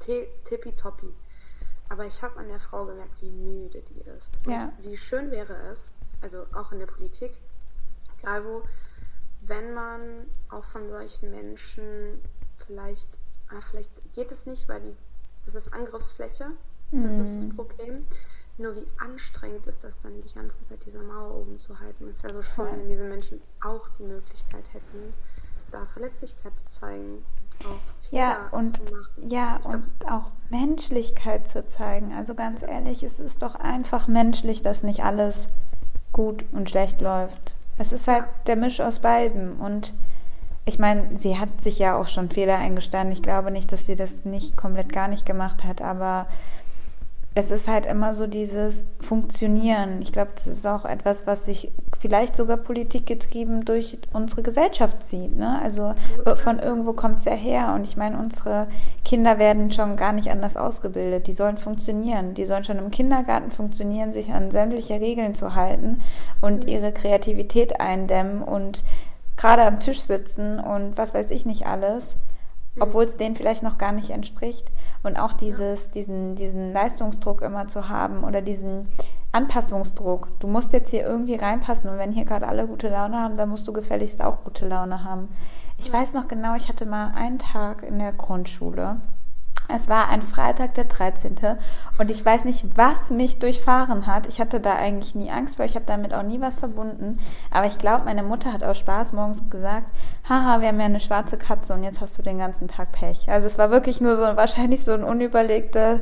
ti- 0.00 0.28
tippitoppi. 0.44 1.12
Aber 1.88 2.04
ich 2.04 2.20
habe 2.22 2.36
an 2.38 2.48
der 2.48 2.58
Frau 2.58 2.84
gemerkt, 2.84 3.20
wie 3.22 3.30
müde 3.30 3.80
die 3.82 4.00
ist. 4.16 4.36
Und 4.44 4.52
Ja. 4.52 4.72
wie 4.80 4.96
schön 4.96 5.30
wäre 5.30 5.54
es, 5.70 5.90
also 6.20 6.44
auch 6.52 6.70
in 6.72 6.80
der 6.80 6.86
Politik, 6.86 7.32
egal 8.18 8.44
wo, 8.44 8.62
wenn 9.42 9.72
man 9.72 10.26
auch 10.50 10.64
von 10.64 10.88
solchen 10.90 11.30
Menschen 11.30 12.20
vielleicht, 12.66 13.06
ah, 13.48 13.60
vielleicht 13.70 13.90
geht 14.12 14.32
es 14.32 14.44
nicht, 14.46 14.68
weil 14.68 14.80
die, 14.80 14.96
das 15.46 15.54
ist 15.54 15.72
Angriffsfläche, 15.72 16.50
das 16.90 17.18
ist 17.18 17.36
das 17.36 17.48
Problem. 17.54 18.04
Nur 18.58 18.74
wie 18.76 18.86
anstrengend 18.98 19.66
ist 19.66 19.84
das 19.84 20.00
dann, 20.02 20.12
die 20.22 20.32
ganze 20.34 20.56
Zeit 20.68 20.78
diese 20.86 20.98
Mauer 20.98 21.34
oben 21.40 21.58
zu 21.58 21.78
halten. 21.78 22.08
Es 22.08 22.22
wäre 22.22 22.32
so 22.34 22.42
schön, 22.42 22.66
wenn 22.72 22.88
diese 22.88 23.04
Menschen 23.04 23.40
auch 23.62 23.86
die 23.98 24.04
Möglichkeit 24.04 24.64
hätten, 24.72 25.12
da 25.70 25.84
Verletzlichkeit 25.92 26.52
zu 26.60 26.80
zeigen, 26.80 27.24
auch 27.64 28.10
Ja, 28.12 28.48
und, 28.52 28.76
zu 28.76 28.82
machen. 28.84 29.28
ja, 29.28 29.58
glaub, 29.60 29.74
und 29.74 29.84
auch 30.10 30.30
Menschlichkeit 30.48 31.48
zu 31.48 31.66
zeigen. 31.66 32.14
Also 32.14 32.34
ganz 32.34 32.62
ehrlich, 32.62 33.02
es 33.02 33.18
ist 33.18 33.42
doch 33.42 33.56
einfach 33.56 34.08
menschlich, 34.08 34.62
dass 34.62 34.82
nicht 34.82 35.04
alles 35.04 35.48
gut 36.12 36.44
und 36.52 36.70
schlecht 36.70 37.02
läuft. 37.02 37.54
Es 37.76 37.92
ist 37.92 38.08
halt 38.08 38.24
der 38.46 38.56
Misch 38.56 38.80
aus 38.80 39.00
beiden. 39.00 39.52
Und 39.60 39.92
ich 40.64 40.78
meine, 40.78 41.18
sie 41.18 41.38
hat 41.38 41.62
sich 41.62 41.78
ja 41.78 41.94
auch 42.00 42.08
schon 42.08 42.30
Fehler 42.30 42.56
eingestanden. 42.56 43.12
Ich 43.12 43.22
glaube 43.22 43.50
nicht, 43.50 43.70
dass 43.70 43.84
sie 43.84 43.96
das 43.96 44.24
nicht 44.24 44.56
komplett 44.56 44.92
gar 44.92 45.08
nicht 45.08 45.26
gemacht 45.26 45.64
hat, 45.64 45.82
aber 45.82 46.26
es 47.38 47.50
ist 47.50 47.68
halt 47.68 47.84
immer 47.84 48.14
so 48.14 48.26
dieses 48.26 48.86
Funktionieren. 48.98 50.00
Ich 50.00 50.10
glaube, 50.10 50.30
das 50.34 50.46
ist 50.46 50.66
auch 50.66 50.86
etwas, 50.86 51.26
was 51.26 51.44
sich 51.44 51.70
vielleicht 52.00 52.34
sogar 52.34 52.56
politikgetrieben 52.56 53.66
durch 53.66 53.98
unsere 54.14 54.42
Gesellschaft 54.42 55.02
zieht. 55.02 55.36
Ne? 55.36 55.60
Also 55.62 55.94
von 56.36 56.58
irgendwo 56.58 56.94
kommt 56.94 57.18
es 57.18 57.26
ja 57.26 57.34
her. 57.34 57.74
Und 57.74 57.84
ich 57.84 57.98
meine, 57.98 58.18
unsere 58.18 58.68
Kinder 59.04 59.38
werden 59.38 59.70
schon 59.70 59.96
gar 59.96 60.14
nicht 60.14 60.30
anders 60.30 60.56
ausgebildet. 60.56 61.26
Die 61.26 61.32
sollen 61.32 61.58
funktionieren. 61.58 62.32
Die 62.32 62.46
sollen 62.46 62.64
schon 62.64 62.78
im 62.78 62.90
Kindergarten 62.90 63.50
funktionieren, 63.50 64.14
sich 64.14 64.32
an 64.32 64.50
sämtliche 64.50 64.98
Regeln 64.98 65.34
zu 65.34 65.54
halten 65.54 66.00
und 66.40 66.70
ihre 66.70 66.90
Kreativität 66.90 67.80
eindämmen 67.80 68.40
und 68.40 68.82
gerade 69.36 69.66
am 69.66 69.78
Tisch 69.78 70.00
sitzen 70.00 70.58
und 70.58 70.96
was 70.96 71.12
weiß 71.12 71.30
ich 71.30 71.44
nicht 71.44 71.66
alles 71.66 72.16
obwohl 72.78 73.04
es 73.04 73.16
denen 73.16 73.36
vielleicht 73.36 73.62
noch 73.62 73.78
gar 73.78 73.92
nicht 73.92 74.10
entspricht. 74.10 74.70
Und 75.06 75.16
auch 75.18 75.32
dieses, 75.32 75.90
diesen, 75.90 76.34
diesen 76.34 76.72
Leistungsdruck 76.72 77.40
immer 77.40 77.68
zu 77.68 77.88
haben 77.88 78.24
oder 78.24 78.42
diesen 78.42 78.88
Anpassungsdruck. 79.30 80.28
Du 80.40 80.48
musst 80.48 80.72
jetzt 80.72 80.90
hier 80.90 81.06
irgendwie 81.06 81.36
reinpassen 81.36 81.88
und 81.88 81.98
wenn 81.98 82.10
hier 82.10 82.24
gerade 82.24 82.48
alle 82.48 82.66
gute 82.66 82.88
Laune 82.88 83.16
haben, 83.16 83.36
dann 83.36 83.48
musst 83.48 83.68
du 83.68 83.72
gefälligst 83.72 84.20
auch 84.20 84.42
gute 84.42 84.66
Laune 84.66 85.04
haben. 85.04 85.28
Ich 85.78 85.92
weiß 85.92 86.14
noch 86.14 86.26
genau, 86.26 86.56
ich 86.56 86.68
hatte 86.68 86.86
mal 86.86 87.12
einen 87.14 87.38
Tag 87.38 87.84
in 87.84 87.98
der 88.00 88.12
Grundschule. 88.12 88.96
Es 89.74 89.88
war 89.88 90.08
ein 90.08 90.22
Freitag, 90.22 90.74
der 90.74 90.84
13. 90.84 91.34
Und 91.98 92.10
ich 92.10 92.24
weiß 92.24 92.44
nicht, 92.44 92.76
was 92.76 93.10
mich 93.10 93.38
durchfahren 93.38 94.06
hat. 94.06 94.26
Ich 94.26 94.40
hatte 94.40 94.60
da 94.60 94.74
eigentlich 94.74 95.14
nie 95.14 95.30
Angst 95.30 95.56
weil 95.58 95.66
ich 95.66 95.74
habe 95.74 95.86
damit 95.86 96.12
auch 96.14 96.22
nie 96.22 96.40
was 96.40 96.56
verbunden. 96.56 97.18
Aber 97.50 97.66
ich 97.66 97.78
glaube, 97.78 98.04
meine 98.04 98.22
Mutter 98.22 98.52
hat 98.52 98.64
aus 98.64 98.78
Spaß 98.78 99.12
morgens 99.12 99.48
gesagt, 99.50 99.86
haha, 100.28 100.60
wir 100.60 100.68
haben 100.68 100.80
ja 100.80 100.86
eine 100.86 101.00
schwarze 101.00 101.36
Katze 101.36 101.74
und 101.74 101.82
jetzt 101.82 102.00
hast 102.00 102.18
du 102.18 102.22
den 102.22 102.38
ganzen 102.38 102.68
Tag 102.68 102.92
Pech. 102.92 103.28
Also 103.28 103.46
es 103.46 103.58
war 103.58 103.70
wirklich 103.70 104.00
nur 104.00 104.16
so 104.16 104.22
wahrscheinlich 104.22 104.84
so 104.84 104.92
ein 104.92 105.04
unüberlegter 105.04 106.00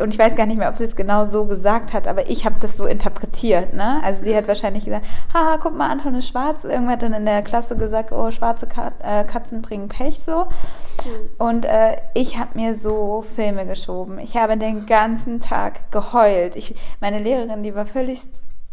und 0.00 0.14
ich 0.14 0.18
weiß 0.18 0.36
gar 0.36 0.46
nicht 0.46 0.58
mehr, 0.58 0.68
ob 0.68 0.76
sie 0.76 0.84
es 0.84 0.96
genau 0.96 1.24
so 1.24 1.44
gesagt 1.44 1.92
hat, 1.92 2.06
aber 2.06 2.28
ich 2.30 2.44
habe 2.44 2.56
das 2.60 2.76
so 2.76 2.86
interpretiert. 2.86 3.74
Ne? 3.74 4.00
Also 4.02 4.24
sie 4.24 4.36
hat 4.36 4.48
wahrscheinlich 4.48 4.84
gesagt, 4.84 5.06
haha, 5.34 5.58
guck 5.60 5.76
mal, 5.76 5.90
Anton 5.90 6.14
ist 6.14 6.28
schwarz. 6.28 6.64
Irgendwer 6.64 6.92
hat 6.92 7.02
dann 7.02 7.12
in 7.12 7.24
der 7.24 7.42
Klasse 7.42 7.76
gesagt, 7.76 8.12
oh, 8.12 8.30
schwarze 8.30 8.66
Kat 8.66 8.94
äh, 9.02 9.24
Katzen 9.24 9.62
bringen 9.62 9.88
Pech 9.88 10.18
so. 10.20 10.44
Mhm. 10.44 11.30
Und 11.38 11.64
äh, 11.64 11.96
ich 12.14 12.38
habe 12.38 12.58
mir 12.58 12.74
so 12.74 13.22
Filme 13.22 13.66
geschoben. 13.66 14.18
Ich 14.18 14.36
habe 14.36 14.56
den 14.56 14.86
ganzen 14.86 15.40
Tag 15.40 15.90
geheult. 15.90 16.56
Ich, 16.56 16.74
meine 17.00 17.18
Lehrerin, 17.18 17.62
die 17.62 17.74
war 17.74 17.86
völlig 17.86 18.22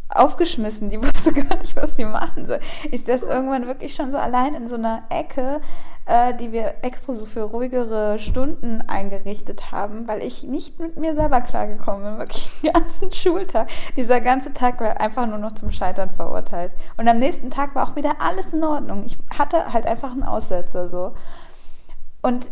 aufgeschmissen, 0.10 0.90
die 0.90 1.02
wusste 1.02 1.34
gar 1.34 1.58
nicht, 1.58 1.76
was 1.76 1.96
die 1.96 2.06
machen 2.06 2.46
soll. 2.46 2.60
Ist 2.92 3.08
das 3.08 3.24
irgendwann 3.24 3.68
wirklich 3.68 3.96
schon 3.96 4.12
so 4.12 4.18
allein 4.18 4.54
in 4.54 4.68
so 4.68 4.76
einer 4.76 5.04
Ecke 5.10 5.62
äh, 6.06 6.34
die 6.36 6.52
wir 6.52 6.76
extra 6.84 7.14
so 7.14 7.26
für 7.26 7.42
ruhigere 7.42 8.20
Stunden 8.20 8.82
eingerichtet 8.88 9.72
haben, 9.72 10.08
weil 10.08 10.22
ich 10.22 10.44
nicht 10.44 10.80
mit 10.80 10.98
mir 10.98 11.16
selber 11.16 11.42
klargekommen 11.42 12.04
bin, 12.04 12.18
wirklich 12.20 12.50
den 12.62 12.74
ganzen 12.74 13.12
Schultag. 13.14 13.70
Dieser 13.98 14.22
ganze 14.22 14.54
Tag 14.54 14.80
war 14.80 15.00
einfach 15.02 15.26
nur 15.26 15.40
noch 15.40 15.54
zum 15.54 15.72
Scheitern 15.72 16.10
verurteilt. 16.10 16.72
Und 16.98 17.08
am 17.08 17.18
nächsten 17.18 17.50
Tag 17.50 17.76
war 17.76 17.90
auch 17.90 17.96
wieder 17.96 18.16
alles 18.20 18.54
in 18.54 18.64
Ordnung. 18.64 19.04
Ich 19.06 19.18
hatte 19.38 19.74
halt 19.74 19.88
einfach 19.88 20.12
einen 20.12 20.24
Aussetzer 20.24 20.90
so. 20.90 21.14
Und 22.22 22.50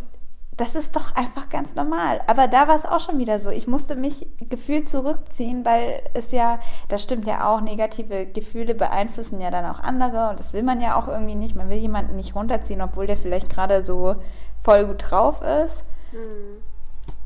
das 0.56 0.74
ist 0.74 0.94
doch 0.94 1.14
einfach 1.16 1.48
ganz 1.48 1.74
normal. 1.74 2.20
Aber 2.26 2.46
da 2.46 2.68
war 2.68 2.76
es 2.76 2.84
auch 2.84 3.00
schon 3.00 3.18
wieder 3.18 3.40
so. 3.40 3.50
Ich 3.50 3.66
musste 3.66 3.96
mich 3.96 4.26
gefühlt 4.48 4.88
zurückziehen, 4.88 5.64
weil 5.64 6.02
es 6.14 6.30
ja, 6.30 6.60
das 6.88 7.02
stimmt 7.02 7.26
ja 7.26 7.48
auch, 7.48 7.60
negative 7.60 8.26
Gefühle 8.26 8.74
beeinflussen 8.74 9.40
ja 9.40 9.50
dann 9.50 9.64
auch 9.64 9.80
andere 9.80 10.30
und 10.30 10.38
das 10.38 10.52
will 10.52 10.62
man 10.62 10.80
ja 10.80 10.96
auch 10.96 11.08
irgendwie 11.08 11.34
nicht. 11.34 11.56
Man 11.56 11.70
will 11.70 11.78
jemanden 11.78 12.16
nicht 12.16 12.34
runterziehen, 12.34 12.82
obwohl 12.82 13.06
der 13.06 13.16
vielleicht 13.16 13.50
gerade 13.50 13.84
so 13.84 14.16
voll 14.58 14.86
gut 14.86 15.10
drauf 15.10 15.42
ist. 15.42 15.84
Mhm. 16.12 16.62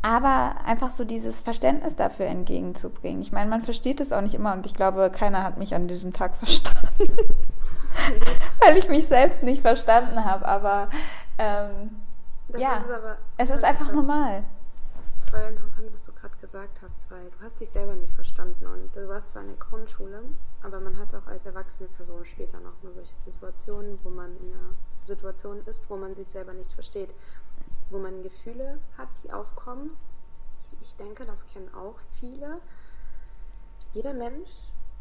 Aber 0.00 0.54
einfach 0.64 0.90
so 0.90 1.04
dieses 1.04 1.42
Verständnis 1.42 1.96
dafür 1.96 2.26
entgegenzubringen. 2.26 3.20
Ich 3.20 3.32
meine, 3.32 3.50
man 3.50 3.62
versteht 3.62 4.00
es 4.00 4.12
auch 4.12 4.20
nicht 4.20 4.34
immer 4.34 4.52
und 4.54 4.64
ich 4.64 4.74
glaube, 4.74 5.10
keiner 5.10 5.42
hat 5.42 5.58
mich 5.58 5.74
an 5.74 5.88
diesem 5.88 6.12
Tag 6.12 6.34
verstanden. 6.36 6.88
weil 8.60 8.76
ich 8.76 8.88
mich 8.88 9.06
selbst 9.06 9.42
nicht 9.42 9.62
verstanden 9.62 10.24
habe. 10.24 10.46
Aber 10.46 10.88
ähm, 11.38 11.90
das 12.48 12.60
ja, 12.60 12.78
ist 12.78 12.90
aber, 12.90 13.18
es 13.36 13.50
ist 13.50 13.64
einfach 13.64 13.92
normal. 13.92 14.44
Es 15.18 15.30
voll 15.30 15.40
interessant, 15.40 15.92
was 15.92 16.02
du 16.02 16.12
gerade 16.12 16.36
gesagt 16.40 16.80
hast, 16.80 17.10
weil 17.10 17.30
du 17.30 17.40
hast 17.42 17.60
dich 17.60 17.70
selber 17.70 17.94
nicht 17.94 18.12
verstanden 18.14 18.66
und 18.66 18.94
du 18.96 19.06
warst 19.08 19.32
zwar 19.32 19.42
in 19.42 19.48
der 19.48 19.58
Grundschule, 19.58 20.22
aber 20.62 20.80
man 20.80 20.96
hat 20.98 21.14
auch 21.14 21.26
als 21.26 21.44
erwachsene 21.44 21.88
Person 21.90 22.24
später 22.24 22.58
noch 22.60 22.82
mal 22.82 22.94
solche 22.94 23.14
Situationen, 23.26 23.98
wo 24.02 24.08
man 24.08 24.34
in 24.38 24.54
einer 24.54 24.74
Situation 25.06 25.62
ist, 25.66 25.88
wo 25.90 25.96
man 25.96 26.14
sich 26.14 26.28
selber 26.28 26.54
nicht 26.54 26.72
versteht, 26.72 27.10
wo 27.90 27.98
man 27.98 28.22
Gefühle 28.22 28.78
hat, 28.96 29.08
die 29.22 29.32
aufkommen. 29.32 29.90
Ich 30.80 30.96
denke, 30.96 31.26
das 31.26 31.46
kennen 31.48 31.72
auch 31.74 31.98
viele. 32.18 32.60
Jeder 33.92 34.14
Mensch 34.14 34.50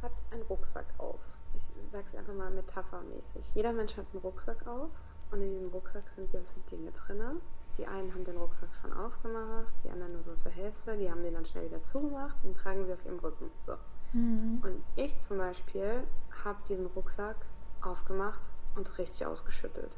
hat 0.01 0.11
einen 0.31 0.43
Rucksack 0.43 0.87
auf. 0.97 1.19
Ich 1.55 1.91
sage 1.91 2.05
es 2.11 2.17
einfach 2.17 2.33
mal 2.33 2.49
metaphermäßig. 2.49 3.51
Jeder 3.53 3.71
Mensch 3.71 3.95
hat 3.95 4.05
einen 4.11 4.21
Rucksack 4.21 4.67
auf 4.67 4.89
und 5.31 5.41
in 5.41 5.51
diesem 5.51 5.69
Rucksack 5.69 6.07
sind 6.09 6.31
gewisse 6.31 6.59
Dinge 6.71 6.91
drin. 6.91 7.41
Die 7.77 7.85
einen 7.85 8.13
haben 8.13 8.23
den 8.23 8.37
Rucksack 8.37 8.69
schon 8.81 8.91
aufgemacht, 8.91 9.71
die 9.83 9.89
anderen 9.89 10.13
nur 10.13 10.23
so 10.23 10.35
zur 10.35 10.51
Hälfte, 10.51 10.97
die 10.97 11.09
haben 11.09 11.21
den 11.21 11.33
dann 11.33 11.45
schnell 11.45 11.65
wieder 11.65 11.83
zugemacht, 11.83 12.35
den 12.43 12.53
tragen 12.55 12.85
sie 12.85 12.93
auf 12.93 13.05
ihrem 13.05 13.19
Rücken. 13.19 13.51
So. 13.65 13.73
Mhm. 14.13 14.61
Und 14.63 14.83
ich 14.95 15.19
zum 15.21 15.37
Beispiel 15.37 16.03
habe 16.43 16.57
diesen 16.67 16.87
Rucksack 16.87 17.35
aufgemacht 17.81 18.41
und 18.75 18.97
richtig 18.97 19.25
ausgeschüttelt. 19.25 19.91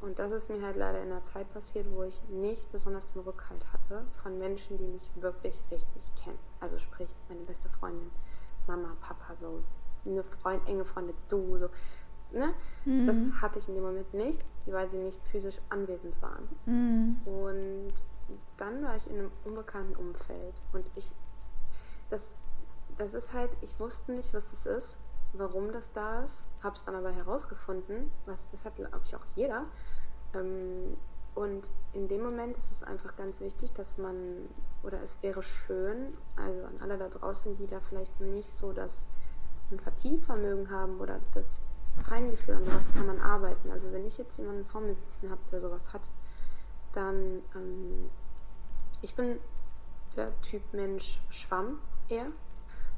Und 0.00 0.18
das 0.20 0.30
ist 0.30 0.48
mir 0.48 0.62
halt 0.62 0.76
leider 0.76 1.02
in 1.02 1.10
einer 1.10 1.24
Zeit 1.24 1.52
passiert, 1.52 1.86
wo 1.92 2.04
ich 2.04 2.20
nicht 2.28 2.70
besonders 2.70 3.06
den 3.12 3.22
Rückhalt 3.22 3.64
hatte 3.72 4.04
von 4.22 4.38
Menschen, 4.38 4.78
die 4.78 4.86
mich 4.86 5.10
wirklich 5.16 5.60
richtig 5.72 6.14
kennen. 6.22 6.38
Also 6.60 6.78
sprich, 6.78 7.12
meine 7.28 7.40
beste 7.40 7.68
Freundin, 7.68 8.10
Mama, 8.68 8.96
Papa, 9.00 9.34
so 9.40 9.60
eine 10.06 10.22
Freund, 10.22 10.66
enge 10.68 10.84
Freunde, 10.84 11.14
du, 11.28 11.58
so. 11.58 11.68
Ne? 12.30 12.52
Mhm. 12.84 13.06
Das 13.06 13.16
hatte 13.40 13.58
ich 13.58 13.68
in 13.68 13.74
dem 13.74 13.84
Moment 13.84 14.12
nicht, 14.12 14.44
weil 14.66 14.90
sie 14.90 14.98
nicht 14.98 15.20
physisch 15.26 15.60
anwesend 15.70 16.20
waren. 16.20 16.48
Mhm. 16.66 17.16
Und 17.24 17.92
dann 18.56 18.82
war 18.82 18.96
ich 18.96 19.08
in 19.08 19.18
einem 19.18 19.30
unbekannten 19.44 19.96
Umfeld 19.96 20.54
und 20.72 20.84
ich, 20.96 21.10
das, 22.10 22.20
das 22.98 23.14
ist 23.14 23.32
halt, 23.32 23.50
ich 23.62 23.78
wusste 23.80 24.12
nicht, 24.12 24.34
was 24.34 24.44
das 24.50 24.82
ist, 24.82 24.98
warum 25.32 25.72
das 25.72 25.90
da 25.92 26.24
ist, 26.24 26.44
habe 26.62 26.76
es 26.76 26.82
dann 26.84 26.94
aber 26.94 27.12
herausgefunden, 27.12 28.10
was 28.26 28.50
das 28.50 28.64
hat, 28.64 28.76
glaube 28.76 29.00
ich, 29.04 29.14
auch 29.14 29.24
jeder. 29.34 29.64
Ähm, 30.34 30.96
und 31.34 31.70
in 31.92 32.08
dem 32.08 32.22
Moment 32.22 32.56
ist 32.58 32.72
es 32.72 32.82
einfach 32.82 33.16
ganz 33.16 33.40
wichtig, 33.40 33.72
dass 33.72 33.96
man, 33.96 34.48
oder 34.82 35.00
es 35.02 35.22
wäre 35.22 35.42
schön, 35.42 36.14
also 36.36 36.64
an 36.64 36.78
alle 36.80 36.98
da 36.98 37.08
draußen, 37.08 37.56
die 37.56 37.66
da 37.66 37.80
vielleicht 37.80 38.20
nicht 38.20 38.48
so 38.48 38.72
das 38.72 39.06
Empathievermögen 39.70 40.70
haben 40.70 40.98
oder 40.98 41.20
das 41.34 41.62
Feingefühl, 42.04 42.54
an 42.54 42.64
sowas 42.64 42.90
kann 42.92 43.06
man 43.06 43.20
arbeiten. 43.20 43.70
Also 43.70 43.92
wenn 43.92 44.06
ich 44.06 44.18
jetzt 44.18 44.38
jemanden 44.38 44.64
vor 44.64 44.80
mir 44.80 44.94
sitzen 44.94 45.30
habe, 45.30 45.40
der 45.50 45.60
sowas 45.60 45.92
hat, 45.92 46.02
dann, 46.92 47.42
ähm, 47.54 48.10
ich 49.02 49.14
bin 49.14 49.38
der 50.16 50.38
Typ 50.42 50.62
Mensch 50.72 51.20
Schwamm 51.30 51.78
eher. 52.08 52.26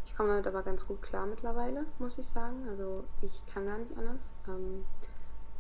Ich 0.05 0.17
komme 0.17 0.31
damit 0.31 0.47
aber 0.47 0.63
ganz 0.63 0.87
gut 0.87 1.03
klar 1.03 1.27
mittlerweile, 1.27 1.85
muss 1.99 2.19
ich 2.19 2.27
sagen. 2.27 2.67
Also 2.69 3.05
ich 3.21 3.45
kann 3.47 3.67
gar 3.67 3.79
nicht 3.79 3.97
anders. 3.97 4.35
Ähm, 4.49 4.85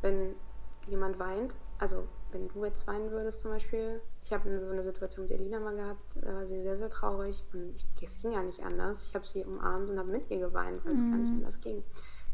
wenn 0.00 0.34
jemand 0.88 1.18
weint, 1.18 1.54
also 1.78 2.04
wenn 2.32 2.48
du 2.48 2.64
jetzt 2.64 2.86
weinen 2.86 3.10
würdest 3.10 3.40
zum 3.42 3.50
Beispiel, 3.50 4.00
ich 4.24 4.32
habe 4.32 4.48
so 4.60 4.70
eine 4.70 4.82
Situation 4.82 5.26
mit 5.26 5.32
Elina 5.32 5.60
mal 5.60 5.76
gehabt, 5.76 6.02
da 6.14 6.34
war 6.34 6.46
sie 6.46 6.62
sehr, 6.62 6.78
sehr 6.78 6.90
traurig 6.90 7.44
und 7.52 7.74
ich, 7.74 7.86
es 8.02 8.20
ging 8.20 8.32
ja 8.32 8.42
nicht 8.42 8.62
anders. 8.62 9.04
Ich 9.04 9.14
habe 9.14 9.26
sie 9.26 9.44
umarmt 9.44 9.90
und 9.90 9.98
habe 9.98 10.10
mit 10.10 10.30
ihr 10.30 10.38
geweint, 10.38 10.84
weil 10.84 10.94
es 10.94 11.02
mhm. 11.02 11.10
gar 11.10 11.18
nicht 11.18 11.32
anders 11.32 11.60
ging 11.60 11.82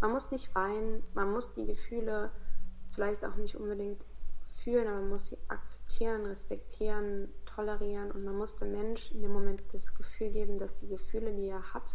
man 0.01 0.13
muss 0.13 0.31
nicht 0.31 0.55
weinen, 0.55 1.03
man 1.15 1.33
muss 1.33 1.53
die 1.53 1.67
Gefühle 1.67 2.31
vielleicht 2.91 3.25
auch 3.25 3.37
nicht 3.37 3.57
unbedingt 3.57 4.05
fühlen, 4.63 4.89
aber 4.89 5.01
man 5.01 5.11
muss 5.11 5.29
sie 5.29 5.39
akzeptieren, 5.49 6.27
respektieren, 6.27 7.29
tolerieren 7.45 8.11
und 8.11 8.25
man 8.25 8.37
muss 8.37 8.57
dem 8.57 8.73
Mensch 8.73 9.11
in 9.13 9.23
dem 9.23 9.33
Moment 9.33 9.63
das 9.73 9.95
Gefühl 9.95 10.31
geben, 10.31 10.59
dass 10.59 10.81
die 10.81 10.89
Gefühle, 10.89 11.33
die 11.33 11.49
er 11.49 11.75
hat, 11.75 11.95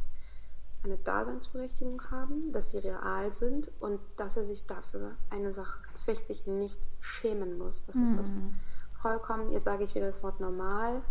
eine 0.83 0.97
Daseinsberechtigung 0.97 2.01
haben, 2.09 2.51
dass 2.51 2.71
sie 2.71 2.79
real 2.79 3.31
sind 3.33 3.71
und 3.79 3.99
dass 4.17 4.35
er 4.37 4.45
sich 4.45 4.65
dafür 4.65 5.15
eine 5.29 5.53
Sache 5.53 5.79
ganz 5.83 6.07
wichtig 6.07 6.47
nicht 6.47 6.79
schämen 6.99 7.57
muss. 7.57 7.83
Das 7.85 7.95
mhm. 7.95 8.03
ist 8.03 8.17
was 8.17 8.27
mhm. 8.29 8.55
vollkommen, 8.99 9.51
jetzt 9.51 9.65
sage 9.65 9.83
ich 9.83 9.93
wieder 9.93 10.07
das 10.07 10.23
Wort 10.23 10.39
normal, 10.39 11.01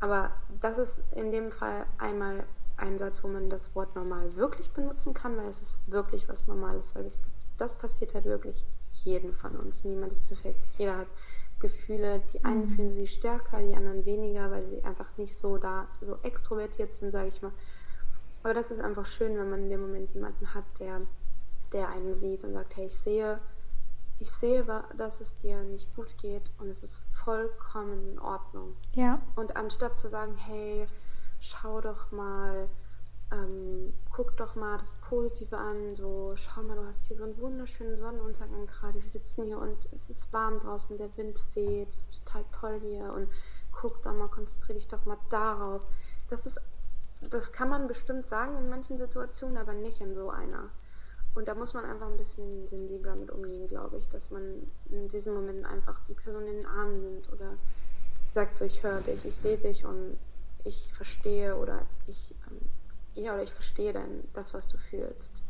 aber 0.00 0.32
das 0.60 0.78
ist 0.78 1.02
in 1.12 1.30
dem 1.30 1.50
Fall 1.50 1.86
einmal 1.98 2.44
ein 2.80 2.98
Satz, 2.98 3.22
wo 3.22 3.28
man 3.28 3.50
das 3.50 3.74
Wort 3.74 3.94
normal 3.94 4.34
wirklich 4.36 4.70
benutzen 4.70 5.14
kann, 5.14 5.36
weil 5.36 5.48
es 5.48 5.60
ist 5.60 5.78
wirklich 5.86 6.28
was 6.28 6.46
Normales, 6.46 6.94
weil 6.94 7.04
das, 7.04 7.18
das 7.58 7.74
passiert 7.74 8.14
halt 8.14 8.24
wirklich 8.24 8.64
jeden 9.04 9.32
von 9.32 9.56
uns. 9.56 9.84
Niemand 9.84 10.12
ist 10.12 10.26
perfekt. 10.26 10.66
Jeder 10.78 10.98
hat 10.98 11.08
Gefühle. 11.60 12.22
Die 12.32 12.44
einen 12.44 12.62
mhm. 12.62 12.68
fühlen 12.68 12.94
sie 12.94 13.06
stärker, 13.06 13.62
die 13.62 13.76
anderen 13.76 14.04
weniger, 14.04 14.50
weil 14.50 14.66
sie 14.66 14.82
einfach 14.82 15.16
nicht 15.16 15.36
so 15.36 15.58
da 15.58 15.86
so 16.00 16.18
extrovertiert 16.22 16.94
sind, 16.94 17.12
sage 17.12 17.28
ich 17.28 17.40
mal. 17.42 17.52
Aber 18.42 18.54
das 18.54 18.70
ist 18.70 18.80
einfach 18.80 19.06
schön, 19.06 19.36
wenn 19.36 19.50
man 19.50 19.64
in 19.64 19.70
dem 19.70 19.82
Moment 19.82 20.10
jemanden 20.12 20.54
hat, 20.54 20.64
der, 20.78 21.02
der 21.72 21.88
einen 21.90 22.14
sieht 22.16 22.42
und 22.44 22.54
sagt, 22.54 22.76
hey, 22.76 22.86
ich 22.86 22.98
sehe, 22.98 23.38
ich 24.18 24.30
sehe, 24.30 24.64
dass 24.96 25.20
es 25.20 25.36
dir 25.38 25.62
nicht 25.62 25.94
gut 25.94 26.16
geht 26.18 26.50
und 26.58 26.68
es 26.68 26.82
ist 26.82 27.02
vollkommen 27.24 28.12
in 28.12 28.18
Ordnung. 28.18 28.74
Ja. 28.94 29.20
Und 29.36 29.56
anstatt 29.56 29.98
zu 29.98 30.08
sagen, 30.08 30.36
hey, 30.36 30.86
schau 31.40 31.80
doch 31.80 32.10
mal, 32.12 32.68
ähm, 33.32 33.92
guck 34.12 34.36
doch 34.36 34.54
mal 34.54 34.78
das 34.78 34.90
Positive 35.08 35.56
an, 35.56 35.96
so 35.96 36.34
schau 36.36 36.62
mal, 36.62 36.76
du 36.76 36.86
hast 36.86 37.02
hier 37.02 37.16
so 37.16 37.24
einen 37.24 37.38
wunderschönen 37.38 37.98
Sonnenuntergang 37.98 38.66
gerade, 38.66 39.02
wir 39.02 39.10
sitzen 39.10 39.44
hier 39.44 39.58
und 39.58 39.76
es 39.92 40.10
ist 40.10 40.32
warm 40.32 40.58
draußen, 40.58 40.98
der 40.98 41.16
Wind 41.16 41.38
weht, 41.54 41.88
es 41.88 41.98
ist 41.98 42.24
total 42.24 42.44
toll 42.52 42.80
hier 42.80 43.12
und 43.12 43.28
guck 43.72 44.02
doch 44.02 44.12
mal, 44.12 44.28
konzentriere 44.28 44.78
dich 44.78 44.88
doch 44.88 45.04
mal 45.04 45.18
darauf. 45.30 45.82
Das 46.28 46.46
ist, 46.46 46.60
das 47.30 47.52
kann 47.52 47.68
man 47.68 47.88
bestimmt 47.88 48.24
sagen 48.24 48.56
in 48.58 48.68
manchen 48.68 48.98
Situationen, 48.98 49.56
aber 49.56 49.72
nicht 49.72 50.00
in 50.00 50.14
so 50.14 50.30
einer. 50.30 50.70
Und 51.34 51.46
da 51.46 51.54
muss 51.54 51.74
man 51.74 51.84
einfach 51.84 52.08
ein 52.08 52.16
bisschen 52.16 52.66
sensibler 52.66 53.14
mit 53.14 53.30
umgehen, 53.30 53.68
glaube 53.68 53.98
ich, 53.98 54.08
dass 54.08 54.30
man 54.30 54.66
in 54.90 55.08
diesen 55.08 55.34
Momenten 55.34 55.64
einfach 55.64 56.00
die 56.08 56.14
Person 56.14 56.46
in 56.46 56.56
den 56.56 56.66
Arm 56.66 57.00
nimmt 57.00 57.32
oder 57.32 57.54
sagt 58.34 58.56
so, 58.58 58.64
ich 58.64 58.82
höre 58.82 59.00
dich, 59.00 59.24
ich 59.24 59.36
sehe 59.36 59.56
dich 59.56 59.84
und 59.84 60.18
ich 60.64 60.92
verstehe 60.94 61.56
oder 61.56 61.86
ich 62.06 62.34
ähm, 62.48 62.60
ja, 63.14 63.34
oder 63.34 63.42
ich 63.42 63.52
verstehe 63.52 63.92
dann 63.92 64.24
das, 64.32 64.54
was 64.54 64.68
du 64.68 64.78
fühlst. 64.78 65.42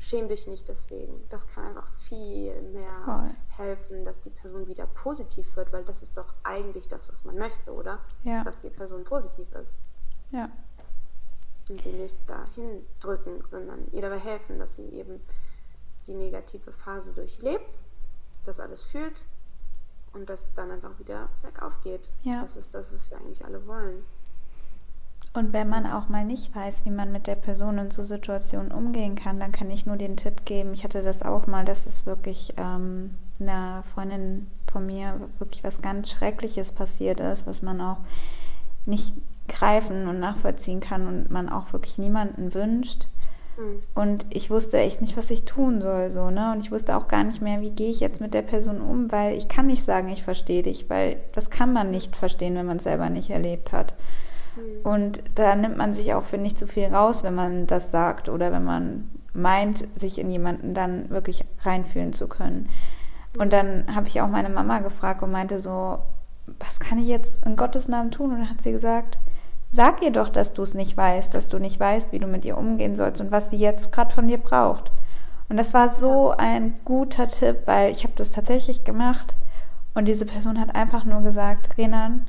Schäm 0.00 0.28
dich 0.28 0.46
nicht 0.46 0.68
deswegen. 0.68 1.26
Das 1.30 1.48
kann 1.48 1.68
einfach 1.68 1.88
viel 2.08 2.60
mehr 2.60 3.00
Voll. 3.04 3.30
helfen, 3.56 4.04
dass 4.04 4.20
die 4.20 4.30
Person 4.30 4.66
wieder 4.66 4.86
positiv 4.86 5.56
wird, 5.56 5.72
weil 5.72 5.84
das 5.84 6.02
ist 6.02 6.16
doch 6.16 6.34
eigentlich 6.42 6.88
das, 6.88 7.10
was 7.10 7.24
man 7.24 7.38
möchte, 7.38 7.72
oder? 7.72 8.00
Ja. 8.22 8.44
Dass 8.44 8.60
die 8.60 8.68
Person 8.68 9.04
positiv 9.04 9.50
ist. 9.54 9.72
Ja. 10.30 10.50
Und 11.70 11.80
sie 11.80 11.92
nicht 11.92 12.16
dahin 12.28 12.84
drücken, 13.00 13.42
sondern 13.50 13.90
ihr 13.92 14.02
dabei 14.02 14.18
helfen, 14.18 14.58
dass 14.58 14.76
sie 14.76 14.88
eben 14.90 15.22
die 16.06 16.12
negative 16.12 16.72
Phase 16.72 17.12
durchlebt, 17.12 17.80
das 18.44 18.60
alles 18.60 18.82
fühlt 18.82 19.24
und 20.12 20.28
das 20.28 20.52
dann 20.54 20.70
einfach 20.70 20.98
wieder 20.98 21.30
bergauf 21.40 21.80
geht. 21.82 22.10
Ja. 22.22 22.42
Das 22.42 22.56
ist 22.56 22.74
das, 22.74 22.92
was 22.92 23.10
wir 23.10 23.18
eigentlich 23.18 23.44
alle 23.44 23.66
wollen. 23.66 24.04
Und 25.34 25.52
wenn 25.52 25.68
man 25.68 25.84
auch 25.84 26.08
mal 26.08 26.24
nicht 26.24 26.54
weiß, 26.54 26.84
wie 26.84 26.90
man 26.90 27.10
mit 27.10 27.26
der 27.26 27.34
Person 27.34 27.76
in 27.78 27.90
so 27.90 28.04
Situationen 28.04 28.70
umgehen 28.70 29.16
kann, 29.16 29.40
dann 29.40 29.50
kann 29.50 29.68
ich 29.68 29.84
nur 29.84 29.96
den 29.96 30.16
Tipp 30.16 30.44
geben. 30.44 30.72
Ich 30.74 30.84
hatte 30.84 31.02
das 31.02 31.22
auch 31.22 31.48
mal, 31.48 31.64
dass 31.64 31.86
es 31.86 32.06
wirklich 32.06 32.54
ähm, 32.56 33.10
einer 33.40 33.82
Freundin 33.94 34.46
von 34.70 34.86
mir 34.86 35.20
wirklich 35.38 35.64
was 35.64 35.82
ganz 35.82 36.10
Schreckliches 36.10 36.70
passiert 36.70 37.18
ist, 37.18 37.48
was 37.48 37.62
man 37.62 37.80
auch 37.80 37.98
nicht 38.86 39.16
greifen 39.48 40.06
und 40.06 40.20
nachvollziehen 40.20 40.78
kann 40.78 41.08
und 41.08 41.30
man 41.32 41.48
auch 41.48 41.72
wirklich 41.72 41.98
niemanden 41.98 42.54
wünscht. 42.54 43.08
Mhm. 43.56 43.80
Und 43.92 44.26
ich 44.30 44.50
wusste 44.50 44.78
echt 44.78 45.00
nicht, 45.00 45.16
was 45.16 45.30
ich 45.30 45.44
tun 45.44 45.82
soll, 45.82 46.12
so, 46.12 46.30
ne? 46.30 46.52
Und 46.52 46.60
ich 46.60 46.70
wusste 46.70 46.96
auch 46.96 47.08
gar 47.08 47.24
nicht 47.24 47.42
mehr, 47.42 47.60
wie 47.60 47.70
gehe 47.70 47.90
ich 47.90 47.98
jetzt 47.98 48.20
mit 48.20 48.34
der 48.34 48.42
Person 48.42 48.80
um, 48.80 49.10
weil 49.10 49.36
ich 49.36 49.48
kann 49.48 49.66
nicht 49.66 49.84
sagen, 49.84 50.08
ich 50.10 50.22
verstehe 50.22 50.62
dich, 50.62 50.88
weil 50.88 51.16
das 51.32 51.50
kann 51.50 51.72
man 51.72 51.90
nicht 51.90 52.16
verstehen, 52.16 52.54
wenn 52.54 52.66
man 52.66 52.76
es 52.76 52.84
selber 52.84 53.10
nicht 53.10 53.30
erlebt 53.30 53.72
hat. 53.72 53.94
Und 54.82 55.22
da 55.34 55.54
nimmt 55.54 55.76
man 55.76 55.94
sich 55.94 56.14
auch, 56.14 56.24
finde 56.24 56.46
ich, 56.46 56.56
zu 56.56 56.66
viel 56.66 56.86
raus, 56.86 57.24
wenn 57.24 57.34
man 57.34 57.66
das 57.66 57.90
sagt 57.90 58.28
oder 58.28 58.52
wenn 58.52 58.64
man 58.64 59.10
meint, 59.32 59.86
sich 59.98 60.18
in 60.18 60.30
jemanden 60.30 60.74
dann 60.74 61.10
wirklich 61.10 61.44
reinfühlen 61.62 62.12
zu 62.12 62.28
können. 62.28 62.68
Und 63.36 63.52
dann 63.52 63.94
habe 63.94 64.06
ich 64.08 64.20
auch 64.20 64.28
meine 64.28 64.48
Mama 64.48 64.78
gefragt 64.78 65.22
und 65.22 65.32
meinte 65.32 65.58
so, 65.58 65.98
was 66.60 66.78
kann 66.78 66.98
ich 66.98 67.08
jetzt 67.08 67.44
in 67.44 67.56
Gottes 67.56 67.88
Namen 67.88 68.10
tun? 68.10 68.30
Und 68.30 68.38
dann 68.38 68.50
hat 68.50 68.60
sie 68.60 68.72
gesagt, 68.72 69.18
Sag 69.74 70.02
ihr 70.04 70.12
doch, 70.12 70.28
dass 70.28 70.52
du 70.52 70.62
es 70.62 70.74
nicht 70.74 70.96
weißt, 70.96 71.34
dass 71.34 71.48
du 71.48 71.58
nicht 71.58 71.80
weißt, 71.80 72.12
wie 72.12 72.20
du 72.20 72.28
mit 72.28 72.44
ihr 72.44 72.56
umgehen 72.56 72.94
sollst 72.94 73.20
und 73.20 73.32
was 73.32 73.50
sie 73.50 73.56
jetzt 73.56 73.90
gerade 73.90 74.14
von 74.14 74.28
dir 74.28 74.38
braucht. 74.38 74.92
Und 75.48 75.56
das 75.56 75.74
war 75.74 75.88
so 75.88 76.30
ein 76.30 76.76
guter 76.84 77.26
Tipp, 77.26 77.62
weil 77.64 77.90
ich 77.90 78.04
habe 78.04 78.14
das 78.14 78.30
tatsächlich 78.30 78.84
gemacht 78.84 79.34
und 79.92 80.06
diese 80.06 80.26
Person 80.26 80.60
hat 80.60 80.76
einfach 80.76 81.04
nur 81.04 81.22
gesagt, 81.22 81.76
Renan, 81.76 82.24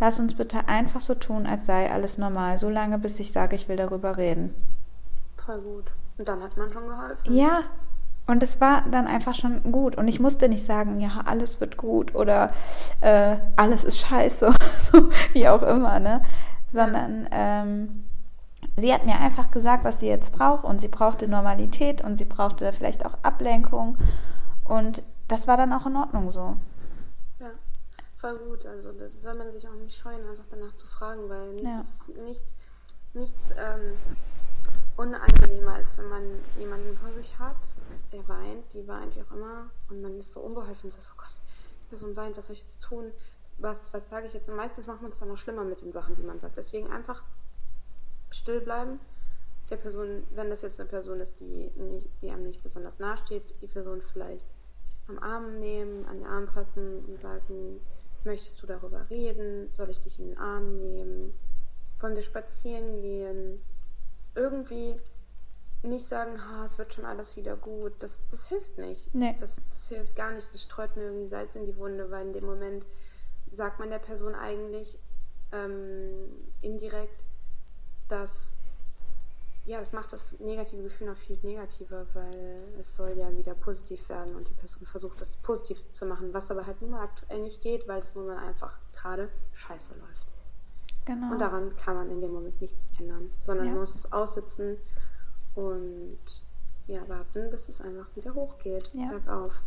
lass 0.00 0.20
uns 0.20 0.34
bitte 0.34 0.68
einfach 0.68 1.00
so 1.00 1.14
tun, 1.14 1.46
als 1.46 1.66
sei 1.66 1.90
alles 1.90 2.18
normal, 2.18 2.58
so 2.58 2.68
lange, 2.68 2.98
bis 2.98 3.20
ich 3.20 3.32
sage, 3.32 3.56
ich 3.56 3.68
will 3.68 3.76
darüber 3.76 4.16
reden. 4.16 4.54
Voll 5.36 5.60
gut. 5.60 5.84
Und 6.18 6.28
dann 6.28 6.42
hat 6.42 6.56
man 6.56 6.72
schon 6.72 6.86
geholfen. 6.86 7.34
Ja, 7.34 7.62
und 8.26 8.42
es 8.42 8.60
war 8.60 8.82
dann 8.90 9.06
einfach 9.06 9.34
schon 9.34 9.70
gut. 9.70 9.96
Und 9.96 10.08
ich 10.08 10.20
musste 10.20 10.48
nicht 10.48 10.64
sagen, 10.64 11.00
ja, 11.00 11.22
alles 11.26 11.60
wird 11.60 11.76
gut 11.76 12.14
oder 12.14 12.50
äh, 13.00 13.36
alles 13.56 13.84
ist 13.84 13.98
scheiße, 13.98 14.54
so, 14.78 15.10
wie 15.32 15.48
auch 15.48 15.62
immer, 15.62 16.00
ne? 16.00 16.22
sondern 16.74 17.28
ähm, 17.30 18.04
sie 18.76 18.92
hat 18.92 19.06
mir 19.06 19.18
einfach 19.18 19.50
gesagt, 19.50 19.84
was 19.84 20.00
sie 20.00 20.08
jetzt 20.08 20.32
braucht 20.32 20.64
und 20.64 20.80
sie 20.80 20.88
brauchte 20.88 21.28
Normalität 21.28 22.02
und 22.02 22.16
sie 22.16 22.24
brauchte 22.24 22.72
vielleicht 22.72 23.06
auch 23.06 23.16
Ablenkung 23.22 23.96
und 24.64 25.02
das 25.28 25.46
war 25.46 25.56
dann 25.56 25.72
auch 25.72 25.86
in 25.86 25.96
Ordnung 25.96 26.30
so. 26.30 26.56
Voll 28.24 28.38
gut. 28.38 28.64
Also 28.64 28.90
da 28.92 29.04
soll 29.20 29.34
man 29.34 29.52
sich 29.52 29.68
auch 29.68 29.74
nicht 29.74 29.98
scheuen, 29.98 30.26
einfach 30.26 30.46
danach 30.50 30.74
zu 30.76 30.86
fragen, 30.86 31.28
weil 31.28 31.52
nichts, 31.52 32.04
ja. 32.08 32.22
nichts, 32.22 32.54
nichts 33.12 33.50
ähm, 33.54 33.98
unangenehmer, 34.96 35.74
als 35.74 35.98
wenn 35.98 36.08
man 36.08 36.22
jemanden 36.58 36.96
vor 36.96 37.12
sich 37.12 37.38
hat, 37.38 37.58
der 38.12 38.26
weint, 38.26 38.72
die 38.72 38.88
weint, 38.88 39.14
wie 39.14 39.20
auch 39.20 39.32
immer, 39.32 39.68
und 39.90 40.00
man 40.00 40.18
ist 40.18 40.32
so 40.32 40.40
unbeholfen 40.40 40.84
und 40.84 40.90
sagt, 40.90 41.10
oh 41.12 41.20
Gott, 41.20 41.34
die 41.82 41.86
Person 41.90 42.16
weint, 42.16 42.34
was 42.38 42.46
soll 42.46 42.56
ich 42.56 42.62
jetzt 42.62 42.82
tun? 42.82 43.12
was, 43.58 43.92
was 43.92 44.08
sage 44.08 44.26
ich 44.26 44.32
jetzt? 44.32 44.48
Und 44.48 44.56
meistens 44.56 44.86
macht 44.86 45.02
man 45.02 45.10
es 45.10 45.18
dann 45.18 45.28
noch 45.28 45.36
schlimmer 45.36 45.64
mit 45.64 45.82
den 45.82 45.92
Sachen, 45.92 46.16
die 46.16 46.22
man 46.22 46.40
sagt. 46.40 46.56
Deswegen 46.56 46.90
einfach 46.90 47.22
still 48.30 48.60
bleiben. 48.60 49.00
Der 49.68 49.76
Person, 49.76 50.22
wenn 50.34 50.48
das 50.48 50.62
jetzt 50.62 50.80
eine 50.80 50.88
Person 50.88 51.20
ist, 51.20 51.40
die, 51.40 51.70
nicht, 51.76 52.08
die 52.20 52.30
einem 52.30 52.46
nicht 52.46 52.62
besonders 52.62 52.98
nahe 52.98 53.18
steht, 53.18 53.42
die 53.60 53.66
Person 53.66 54.00
vielleicht 54.00 54.46
am 55.08 55.18
Arm 55.18 55.60
nehmen, 55.60 56.06
an 56.06 56.18
den 56.18 56.26
Arm 56.26 56.48
fassen 56.48 57.04
und 57.04 57.18
sagen, 57.18 57.80
möchtest 58.24 58.62
du 58.62 58.66
darüber 58.66 59.08
reden? 59.10 59.70
Soll 59.74 59.90
ich 59.90 60.00
dich 60.00 60.18
in 60.18 60.28
den 60.28 60.38
Arm 60.38 60.78
nehmen? 60.78 61.34
Wollen 62.00 62.16
wir 62.16 62.22
spazieren 62.22 63.00
gehen? 63.00 63.62
Irgendwie 64.34 65.00
nicht 65.82 66.06
sagen, 66.06 66.38
oh, 66.38 66.64
es 66.64 66.78
wird 66.78 66.94
schon 66.94 67.04
alles 67.04 67.36
wieder 67.36 67.56
gut. 67.56 67.92
Das, 68.00 68.18
das 68.30 68.48
hilft 68.48 68.78
nicht. 68.78 69.14
Nee. 69.14 69.36
Das, 69.40 69.56
das 69.68 69.88
hilft 69.88 70.16
gar 70.16 70.32
nicht. 70.32 70.52
Das 70.52 70.62
streut 70.62 70.96
mir 70.96 71.04
irgendwie 71.04 71.28
Salz 71.28 71.54
in 71.54 71.66
die 71.66 71.76
Wunde, 71.76 72.10
weil 72.10 72.26
in 72.26 72.32
dem 72.32 72.46
Moment 72.46 72.84
sagt 73.50 73.78
man 73.78 73.90
der 73.90 73.98
Person 73.98 74.34
eigentlich 74.34 74.98
ähm, 75.52 76.30
indirekt, 76.62 77.24
dass 78.08 78.56
ja, 79.66 79.78
das 79.78 79.92
macht 79.92 80.12
das 80.12 80.38
negative 80.40 80.82
Gefühl 80.82 81.06
noch 81.06 81.16
viel 81.16 81.38
negativer, 81.42 82.06
weil 82.12 82.64
es 82.78 82.94
soll 82.94 83.16
ja 83.16 83.30
wieder 83.30 83.54
positiv 83.54 84.08
werden 84.08 84.34
und 84.36 84.48
die 84.48 84.54
Person 84.54 84.84
versucht, 84.84 85.20
das 85.20 85.36
positiv 85.36 85.82
zu 85.92 86.04
machen, 86.04 86.34
was 86.34 86.50
aber 86.50 86.66
halt 86.66 86.80
nun 86.82 86.90
mal 86.90 87.02
aktuell 87.02 87.40
nicht 87.42 87.62
geht, 87.62 87.88
weil 87.88 88.00
es 88.00 88.14
nun 88.14 88.26
mal 88.26 88.36
einfach 88.36 88.78
gerade 88.92 89.30
scheiße 89.54 89.94
läuft. 89.94 90.26
Genau. 91.06 91.32
Und 91.32 91.38
daran 91.38 91.74
kann 91.76 91.96
man 91.96 92.10
in 92.10 92.20
dem 92.20 92.32
Moment 92.32 92.60
nichts 92.60 92.82
ändern, 92.98 93.30
sondern 93.42 93.66
ja. 93.66 93.72
man 93.72 93.80
muss 93.80 93.94
es 93.94 94.12
aussitzen 94.12 94.76
und 95.54 96.18
ja, 96.86 97.08
warten, 97.08 97.50
bis 97.50 97.68
es 97.68 97.80
einfach 97.80 98.06
wieder 98.14 98.34
hochgeht, 98.34 98.92
ja. 98.92 99.08
bergauf 99.08 99.62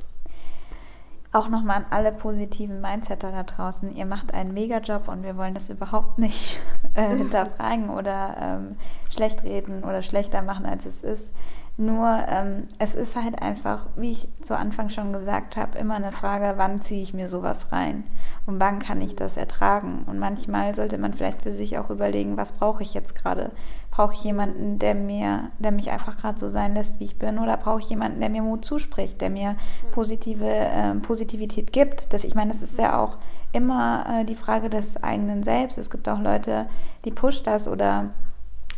auch 1.37 1.49
nochmal 1.49 1.77
an 1.77 1.85
alle 1.89 2.11
positiven 2.11 2.81
Mindsetter 2.81 3.31
da 3.31 3.43
draußen. 3.43 3.95
Ihr 3.95 4.05
macht 4.05 4.33
einen 4.33 4.53
Mega-Job 4.53 5.07
und 5.07 5.23
wir 5.23 5.37
wollen 5.37 5.53
das 5.53 5.69
überhaupt 5.69 6.17
nicht 6.17 6.59
äh, 7.11 7.15
hinterfragen 7.15 7.89
oder 7.89 8.35
ähm, 8.39 8.75
schlecht 9.09 9.43
reden 9.43 9.83
oder 9.83 10.01
schlechter 10.01 10.41
machen, 10.41 10.65
als 10.65 10.85
es 10.85 11.03
ist. 11.03 11.31
Nur 11.79 12.07
ähm, 12.27 12.67
es 12.79 12.95
ist 12.95 13.15
halt 13.15 13.39
einfach, 13.39 13.85
wie 13.95 14.11
ich 14.13 14.27
zu 14.41 14.57
Anfang 14.57 14.89
schon 14.89 15.13
gesagt 15.13 15.57
habe, 15.57 15.77
immer 15.77 15.93
eine 15.93 16.11
Frage, 16.11 16.55
wann 16.57 16.81
ziehe 16.81 17.03
ich 17.03 17.13
mir 17.13 17.29
sowas 17.29 17.71
rein 17.71 18.03
und 18.47 18.59
wann 18.59 18.79
kann 18.79 18.99
ich 18.99 19.15
das 19.15 19.37
ertragen. 19.37 20.03
Und 20.07 20.17
manchmal 20.17 20.73
sollte 20.73 20.97
man 20.97 21.13
vielleicht 21.13 21.43
für 21.43 21.51
sich 21.51 21.77
auch 21.77 21.91
überlegen, 21.91 22.35
was 22.35 22.53
brauche 22.53 22.81
ich 22.81 22.95
jetzt 22.95 23.13
gerade? 23.13 23.51
Brauche 23.91 24.13
ich 24.13 24.23
jemanden, 24.23 24.79
der 24.79 24.95
mir, 24.95 25.51
der 25.59 25.71
mich 25.71 25.91
einfach 25.91 26.17
gerade 26.17 26.39
so 26.39 26.49
sein 26.49 26.73
lässt, 26.73 26.99
wie 26.99 27.03
ich 27.05 27.19
bin, 27.19 27.37
oder 27.37 27.57
brauche 27.57 27.79
ich 27.79 27.89
jemanden, 27.89 28.21
der 28.21 28.29
mir 28.29 28.41
Mut 28.41 28.65
zuspricht, 28.65 29.21
der 29.21 29.29
mir 29.29 29.55
positive 29.91 30.49
äh, 30.49 30.95
Positivität 30.95 31.73
gibt? 31.73 32.11
Das, 32.11 32.23
ich 32.23 32.33
meine, 32.33 32.51
das 32.51 32.63
ist 32.63 32.79
ja 32.79 32.99
auch 32.99 33.19
immer 33.51 34.05
äh, 34.09 34.25
die 34.25 34.35
Frage 34.35 34.69
des 34.69 35.01
eigenen 35.03 35.43
Selbst. 35.43 35.77
Es 35.77 35.89
gibt 35.89 36.07
auch 36.09 36.19
Leute, 36.19 36.67
die 37.05 37.11
pusht 37.11 37.47
das 37.47 37.67
oder 37.67 38.11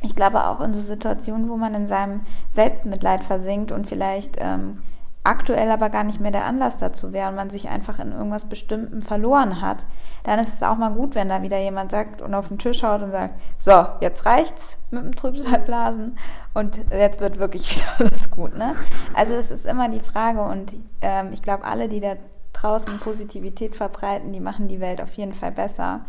ich 0.02 0.16
glaube 0.16 0.46
auch 0.46 0.62
in 0.62 0.74
so 0.74 0.82
Situationen, 0.82 1.50
wo 1.50 1.58
man 1.58 1.74
in 1.74 1.88
seinem 1.88 2.22
Selbstmitleid 2.52 3.24
versinkt 3.24 3.72
und 3.72 3.88
vielleicht 3.88 4.38
ähm, 4.40 4.82
aktuell 5.24 5.70
aber 5.70 5.90
gar 5.90 6.04
nicht 6.04 6.22
mehr 6.22 6.32
der 6.32 6.46
Anlass 6.46 6.78
dazu 6.78 7.12
wäre 7.12 7.30
und 7.30 7.36
man 7.36 7.50
sich 7.50 7.70
einfach 7.70 8.00
in 8.00 8.14
irgendwas 8.14 8.46
Bestimmtem 8.46 9.02
verloren 9.02 9.62
hat, 9.62 9.86
dann 10.24 10.40
ist 10.40 10.54
es 10.54 10.64
auch 10.64 10.78
mal 10.78 10.92
gut, 10.92 11.16
wenn 11.16 11.30
da 11.30 11.42
wieder 11.42 11.60
jemand 11.60 11.92
sagt 11.92 12.22
und 12.22 12.34
auf 12.34 12.48
den 12.48 12.58
Tisch 12.58 12.84
haut 12.84 13.02
und 13.02 13.12
sagt, 13.12 13.40
so, 13.60 13.86
jetzt 14.00 14.26
reicht's 14.26 14.78
mit 14.92 15.04
dem 15.04 15.16
Trübsalblasen 15.16 16.18
und 16.54 16.80
jetzt 16.92 17.20
wird 17.20 17.38
wirklich 17.38 17.76
wieder 17.76 17.88
alles 18.00 18.32
gut. 18.32 18.58
Ne? 18.58 18.76
Also 19.14 19.34
es 19.34 19.52
ist 19.52 19.66
immer 19.66 19.90
die 19.90 20.00
Frage 20.00 20.42
und 20.42 20.74
ähm, 21.02 21.34
ich 21.34 21.44
glaube, 21.44 21.66
alle, 21.66 21.90
die 21.90 22.00
da 22.00 22.16
draußen 22.62 23.00
Positivität 23.00 23.76
verbreiten, 23.76 24.32
die 24.32 24.40
machen 24.40 24.68
die 24.68 24.80
Welt 24.80 25.02
auf 25.02 25.14
jeden 25.14 25.34
Fall 25.34 25.52
besser. 25.52 26.06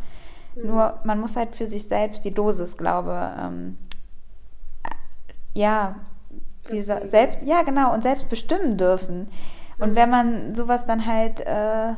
Mhm. 0.55 0.69
Nur 0.69 0.99
man 1.05 1.21
muss 1.21 1.37
halt 1.37 1.55
für 1.55 1.67
sich 1.67 1.87
selbst 1.87 2.25
die 2.25 2.35
Dosis, 2.35 2.77
glaube 2.77 3.33
ähm, 3.39 3.79
ja, 5.55 5.97
wie 6.69 6.83
so, 6.83 6.95
selbst, 7.07 7.43
ja 7.43 7.63
genau, 7.63 7.93
und 7.93 8.03
selbst 8.03 8.29
bestimmen 8.29 8.77
dürfen. 8.77 9.29
Und 9.79 9.91
mhm. 9.91 9.97
wenn 9.97 10.11
man 10.11 10.55
sowas 10.55 10.87
dann 10.87 11.07
halt 11.07 11.41
äh, 11.41 11.95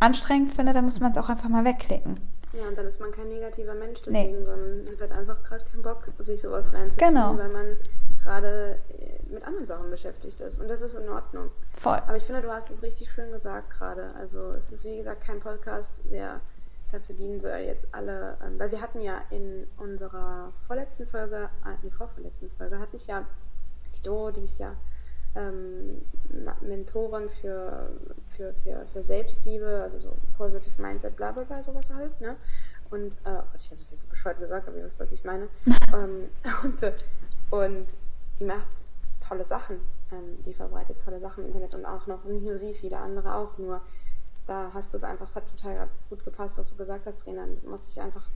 anstrengend 0.00 0.54
findet, 0.54 0.76
dann 0.76 0.84
muss 0.84 1.00
man 1.00 1.12
es 1.12 1.18
auch 1.18 1.28
einfach 1.28 1.48
mal 1.48 1.64
wegklicken. 1.64 2.20
Ja, 2.52 2.68
und 2.68 2.78
dann 2.78 2.86
ist 2.86 3.00
man 3.00 3.10
kein 3.10 3.28
negativer 3.28 3.74
Mensch 3.74 4.00
deswegen, 4.02 4.38
nee. 4.38 4.44
sondern 4.44 4.86
hat 4.92 5.00
halt 5.00 5.12
einfach 5.12 5.42
gerade 5.42 5.64
keinen 5.64 5.82
Bock, 5.82 6.08
sich 6.18 6.40
sowas 6.40 6.72
reinzuziehen, 6.72 7.08
genau. 7.08 7.36
weil 7.36 7.48
man 7.48 7.76
gerade 8.24 8.78
äh, 8.98 9.32
mit 9.32 9.46
anderen 9.46 9.66
Sachen 9.66 9.90
beschäftigt 9.90 10.40
ist. 10.40 10.58
Und 10.58 10.68
das 10.68 10.80
ist 10.80 10.94
in 10.94 11.08
Ordnung. 11.08 11.50
Voll. 11.76 11.98
Aber 12.06 12.16
ich 12.16 12.24
finde, 12.24 12.42
du 12.42 12.50
hast 12.50 12.70
es 12.70 12.82
richtig 12.82 13.10
schön 13.10 13.30
gesagt 13.30 13.70
gerade. 13.70 14.12
Also 14.18 14.52
es 14.52 14.72
ist 14.72 14.84
wie 14.84 14.96
gesagt 14.96 15.22
kein 15.22 15.40
Podcast, 15.40 16.00
der 16.10 16.40
dazu 16.90 17.12
dienen 17.12 17.40
soll, 17.40 17.58
jetzt 17.58 17.86
alle, 17.92 18.36
ähm, 18.44 18.58
weil 18.58 18.70
wir 18.70 18.80
hatten 18.80 19.00
ja 19.00 19.22
in 19.30 19.66
unserer 19.78 20.52
vorletzten 20.66 21.06
Folge, 21.06 21.48
äh, 21.64 21.76
die 21.82 21.90
vorvorletzten 21.90 22.50
Folge, 22.50 22.78
hatte 22.78 22.96
ich 22.96 23.06
ja 23.06 23.26
die 23.96 24.02
Do, 24.02 24.30
die 24.30 24.44
ist 24.44 24.58
ja 24.58 24.74
ähm, 25.34 26.02
Mentorin 26.60 27.28
für, 27.28 27.90
für, 28.28 28.54
für, 28.62 28.86
für 28.92 29.02
Selbstliebe, 29.02 29.80
also 29.82 29.98
so 29.98 30.16
Positive 30.36 30.80
Mindset, 30.80 31.16
bla 31.16 31.32
bla 31.32 31.42
bla, 31.42 31.62
sowas 31.62 31.90
halt, 31.92 32.20
ne? 32.20 32.36
Und 32.90 33.14
äh, 33.24 33.42
ich 33.58 33.70
habe 33.70 33.80
das 33.80 33.90
jetzt 33.90 34.02
so 34.02 34.06
bescheuert 34.06 34.38
gesagt, 34.38 34.68
aber 34.68 34.76
ihr 34.76 34.84
wisst, 34.84 35.00
was 35.00 35.10
ich 35.10 35.24
meine. 35.24 35.48
ähm, 35.92 36.28
und, 36.62 36.82
äh, 36.82 36.92
und 37.50 37.86
die 38.38 38.44
macht 38.44 38.68
tolle 39.26 39.44
Sachen. 39.44 39.80
Ähm, 40.12 40.42
die 40.44 40.54
verbreitet 40.54 41.00
tolle 41.00 41.20
Sachen 41.20 41.44
im 41.44 41.48
Internet 41.48 41.74
und 41.74 41.86
auch 41.86 42.06
noch, 42.06 42.24
nicht 42.24 42.44
nur 42.44 42.56
sie, 42.56 42.74
viele 42.74 42.98
andere 42.98 43.34
auch. 43.34 43.58
Nur 43.58 43.80
da 44.46 44.70
hast 44.74 44.92
du 44.92 44.96
es 44.96 45.04
einfach, 45.04 45.26
es 45.26 45.36
hat 45.36 45.48
total 45.48 45.88
gut 46.10 46.24
gepasst, 46.24 46.58
was 46.58 46.70
du 46.70 46.76
gesagt 46.76 47.06
hast, 47.06 47.20
Trainer. 47.20 47.46
Du 47.46 47.68
musst 47.68 47.88
dich 47.88 48.00
einfach 48.00 48.26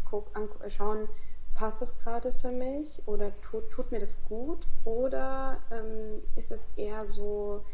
schauen, 0.69 1.09
passt 1.55 1.83
das 1.83 1.99
gerade 1.99 2.33
für 2.33 2.51
mich 2.51 3.03
oder 3.07 3.33
tut, 3.43 3.69
tut 3.71 3.91
mir 3.91 3.99
das 3.99 4.17
gut 4.29 4.67
oder 4.85 5.59
ähm, 5.71 6.23
ist 6.37 6.53
es 6.53 6.67
eher 6.77 7.05
so, 7.07 7.65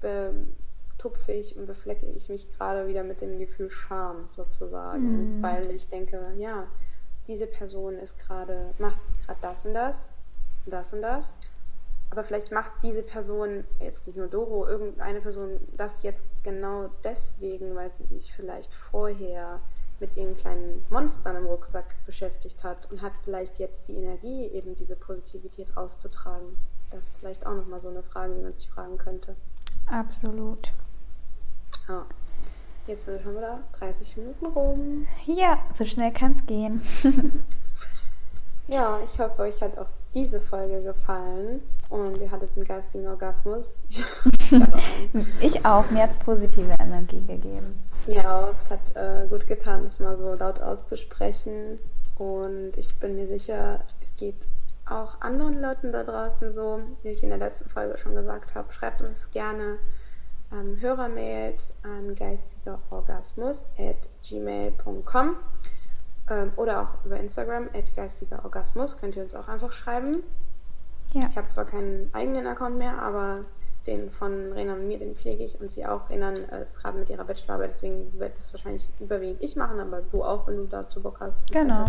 betupfe 0.00 1.32
ich 1.32 1.56
und 1.56 1.66
beflecke 1.66 2.06
ich 2.06 2.28
mich 2.28 2.52
gerade 2.52 2.86
wieder 2.86 3.02
mit 3.02 3.22
dem 3.22 3.38
Gefühl 3.38 3.70
Scham 3.70 4.28
sozusagen, 4.30 5.38
mhm. 5.38 5.42
weil 5.42 5.70
ich 5.70 5.88
denke, 5.88 6.32
ja, 6.36 6.66
diese 7.26 7.46
Person 7.46 7.94
ist 7.94 8.18
gerade, 8.18 8.74
macht 8.78 8.98
gerade 9.24 9.38
das 9.40 9.64
und 9.64 9.74
das, 9.74 10.10
das 10.66 10.92
und 10.92 11.00
das, 11.00 11.34
aber 12.14 12.22
vielleicht 12.22 12.52
macht 12.52 12.70
diese 12.84 13.02
Person, 13.02 13.64
jetzt 13.80 14.06
nicht 14.06 14.16
nur 14.16 14.28
Doro, 14.28 14.68
irgendeine 14.68 15.20
Person 15.20 15.58
das 15.76 16.04
jetzt 16.04 16.24
genau 16.44 16.90
deswegen, 17.02 17.74
weil 17.74 17.90
sie 17.90 18.04
sich 18.04 18.32
vielleicht 18.32 18.72
vorher 18.72 19.60
mit 19.98 20.16
ihren 20.16 20.36
kleinen 20.36 20.84
Monstern 20.90 21.34
im 21.34 21.46
Rucksack 21.46 21.96
beschäftigt 22.06 22.62
hat 22.62 22.88
und 22.92 23.02
hat 23.02 23.14
vielleicht 23.24 23.58
jetzt 23.58 23.88
die 23.88 23.94
Energie, 23.94 24.46
eben 24.46 24.76
diese 24.76 24.94
Positivität 24.94 25.76
rauszutragen. 25.76 26.56
Das 26.90 27.02
ist 27.02 27.16
vielleicht 27.16 27.44
auch 27.46 27.54
nochmal 27.54 27.80
so 27.80 27.88
eine 27.88 28.04
Frage, 28.04 28.34
die 28.34 28.42
man 28.42 28.52
sich 28.52 28.70
fragen 28.70 28.96
könnte. 28.96 29.34
Absolut. 29.90 30.72
Ja. 31.88 32.06
Jetzt 32.86 33.06
sind 33.06 33.14
wir 33.14 33.22
schon 33.22 33.36
wieder 33.36 33.64
30 33.80 34.16
Minuten 34.18 34.46
rum. 34.46 35.06
Ja, 35.26 35.58
so 35.72 35.84
schnell 35.84 36.12
kann 36.12 36.32
es 36.32 36.46
gehen. 36.46 36.80
ja, 38.68 39.00
ich 39.04 39.18
hoffe, 39.18 39.42
euch 39.42 39.60
hat 39.60 39.76
auch 39.78 39.88
diese 40.14 40.40
Folge 40.40 40.82
gefallen 40.82 41.62
und 41.90 42.16
ihr 42.18 42.30
hattet 42.30 42.50
einen 42.56 42.64
geistigen 42.64 43.06
Orgasmus. 43.08 43.72
ich 45.40 45.64
auch, 45.64 45.90
mir 45.90 46.04
hat 46.04 46.10
es 46.10 46.18
positive 46.18 46.74
Energie 46.78 47.24
gegeben. 47.26 47.80
Mir 48.06 48.30
auch, 48.30 48.54
es 48.58 48.70
hat 48.70 48.94
äh, 48.94 49.26
gut 49.28 49.46
getan, 49.46 49.82
das 49.84 49.98
mal 49.98 50.16
so 50.16 50.34
laut 50.34 50.60
auszusprechen 50.60 51.78
und 52.16 52.72
ich 52.76 52.98
bin 52.98 53.16
mir 53.16 53.26
sicher, 53.26 53.80
es 54.00 54.16
geht 54.16 54.46
auch 54.86 55.20
anderen 55.20 55.60
Leuten 55.60 55.92
da 55.92 56.04
draußen 56.04 56.52
so, 56.52 56.80
wie 57.02 57.08
ich 57.08 57.22
in 57.22 57.30
der 57.30 57.38
letzten 57.38 57.68
Folge 57.70 57.98
schon 57.98 58.14
gesagt 58.14 58.54
habe. 58.54 58.72
Schreibt 58.72 59.00
uns 59.00 59.30
gerne 59.30 59.78
ähm, 60.52 60.78
Hörermails 60.80 61.74
an 61.82 62.14
geistigerorgasmus 62.14 63.64
at 63.78 63.96
gmail.com 64.28 65.36
ähm, 66.30 66.52
oder 66.56 66.82
auch 66.82 67.04
über 67.04 67.18
Instagram 67.18 67.68
at 67.74 67.94
geistigerorgasmus 67.94 68.96
könnt 68.98 69.16
ihr 69.16 69.22
uns 69.22 69.34
auch 69.34 69.48
einfach 69.48 69.72
schreiben. 69.72 70.22
Ja. 71.12 71.28
Ich 71.30 71.36
habe 71.36 71.48
zwar 71.48 71.64
keinen 71.64 72.10
eigenen 72.12 72.46
Account 72.46 72.76
mehr, 72.76 73.00
aber 73.00 73.44
den 73.86 74.10
von 74.10 74.52
Renan 74.52 74.80
und 74.80 74.88
mir, 74.88 74.98
den 74.98 75.14
pflege 75.14 75.44
ich 75.44 75.60
und 75.60 75.70
sie 75.70 75.84
auch. 75.86 76.08
Renan 76.08 76.36
ist 76.36 76.82
gerade 76.82 76.98
mit 76.98 77.10
ihrer 77.10 77.24
Bachelorarbeit, 77.24 77.70
deswegen 77.70 78.18
wird 78.18 78.36
das 78.38 78.52
wahrscheinlich 78.52 78.88
überwiegend 78.98 79.42
ich 79.42 79.56
machen, 79.56 79.78
aber 79.78 80.00
du 80.00 80.24
auch, 80.24 80.46
wenn 80.46 80.56
du 80.56 80.64
dazu 80.64 81.02
Bock 81.02 81.18
hast. 81.20 81.38
Genau. 81.52 81.86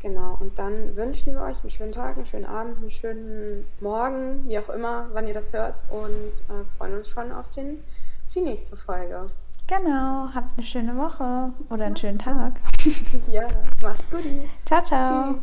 Genau, 0.00 0.36
und 0.40 0.58
dann 0.58 0.96
wünschen 0.96 1.34
wir 1.34 1.42
euch 1.42 1.62
einen 1.62 1.70
schönen 1.70 1.92
Tag, 1.92 2.16
einen 2.16 2.26
schönen 2.26 2.44
Abend, 2.44 2.78
einen 2.78 2.90
schönen 2.90 3.64
Morgen, 3.78 4.48
wie 4.48 4.58
auch 4.58 4.68
immer, 4.70 5.06
wann 5.12 5.28
ihr 5.28 5.34
das 5.34 5.52
hört 5.52 5.84
und 5.90 6.32
äh, 6.48 6.64
freuen 6.76 6.96
uns 6.96 7.08
schon 7.08 7.30
auf, 7.30 7.48
den, 7.52 7.84
auf 8.26 8.34
die 8.34 8.40
nächste 8.40 8.76
Folge. 8.76 9.26
Genau, 9.74 10.28
habt 10.34 10.58
eine 10.58 10.66
schöne 10.66 10.96
Woche 10.98 11.50
oder 11.70 11.86
einen 11.86 11.96
schönen 11.96 12.18
Tag. 12.18 12.60
ja, 13.28 13.46
mach's 13.82 14.04
gut. 14.10 14.20
Ciao, 14.66 14.84
ciao. 14.84 15.32
Tschüss. 15.32 15.42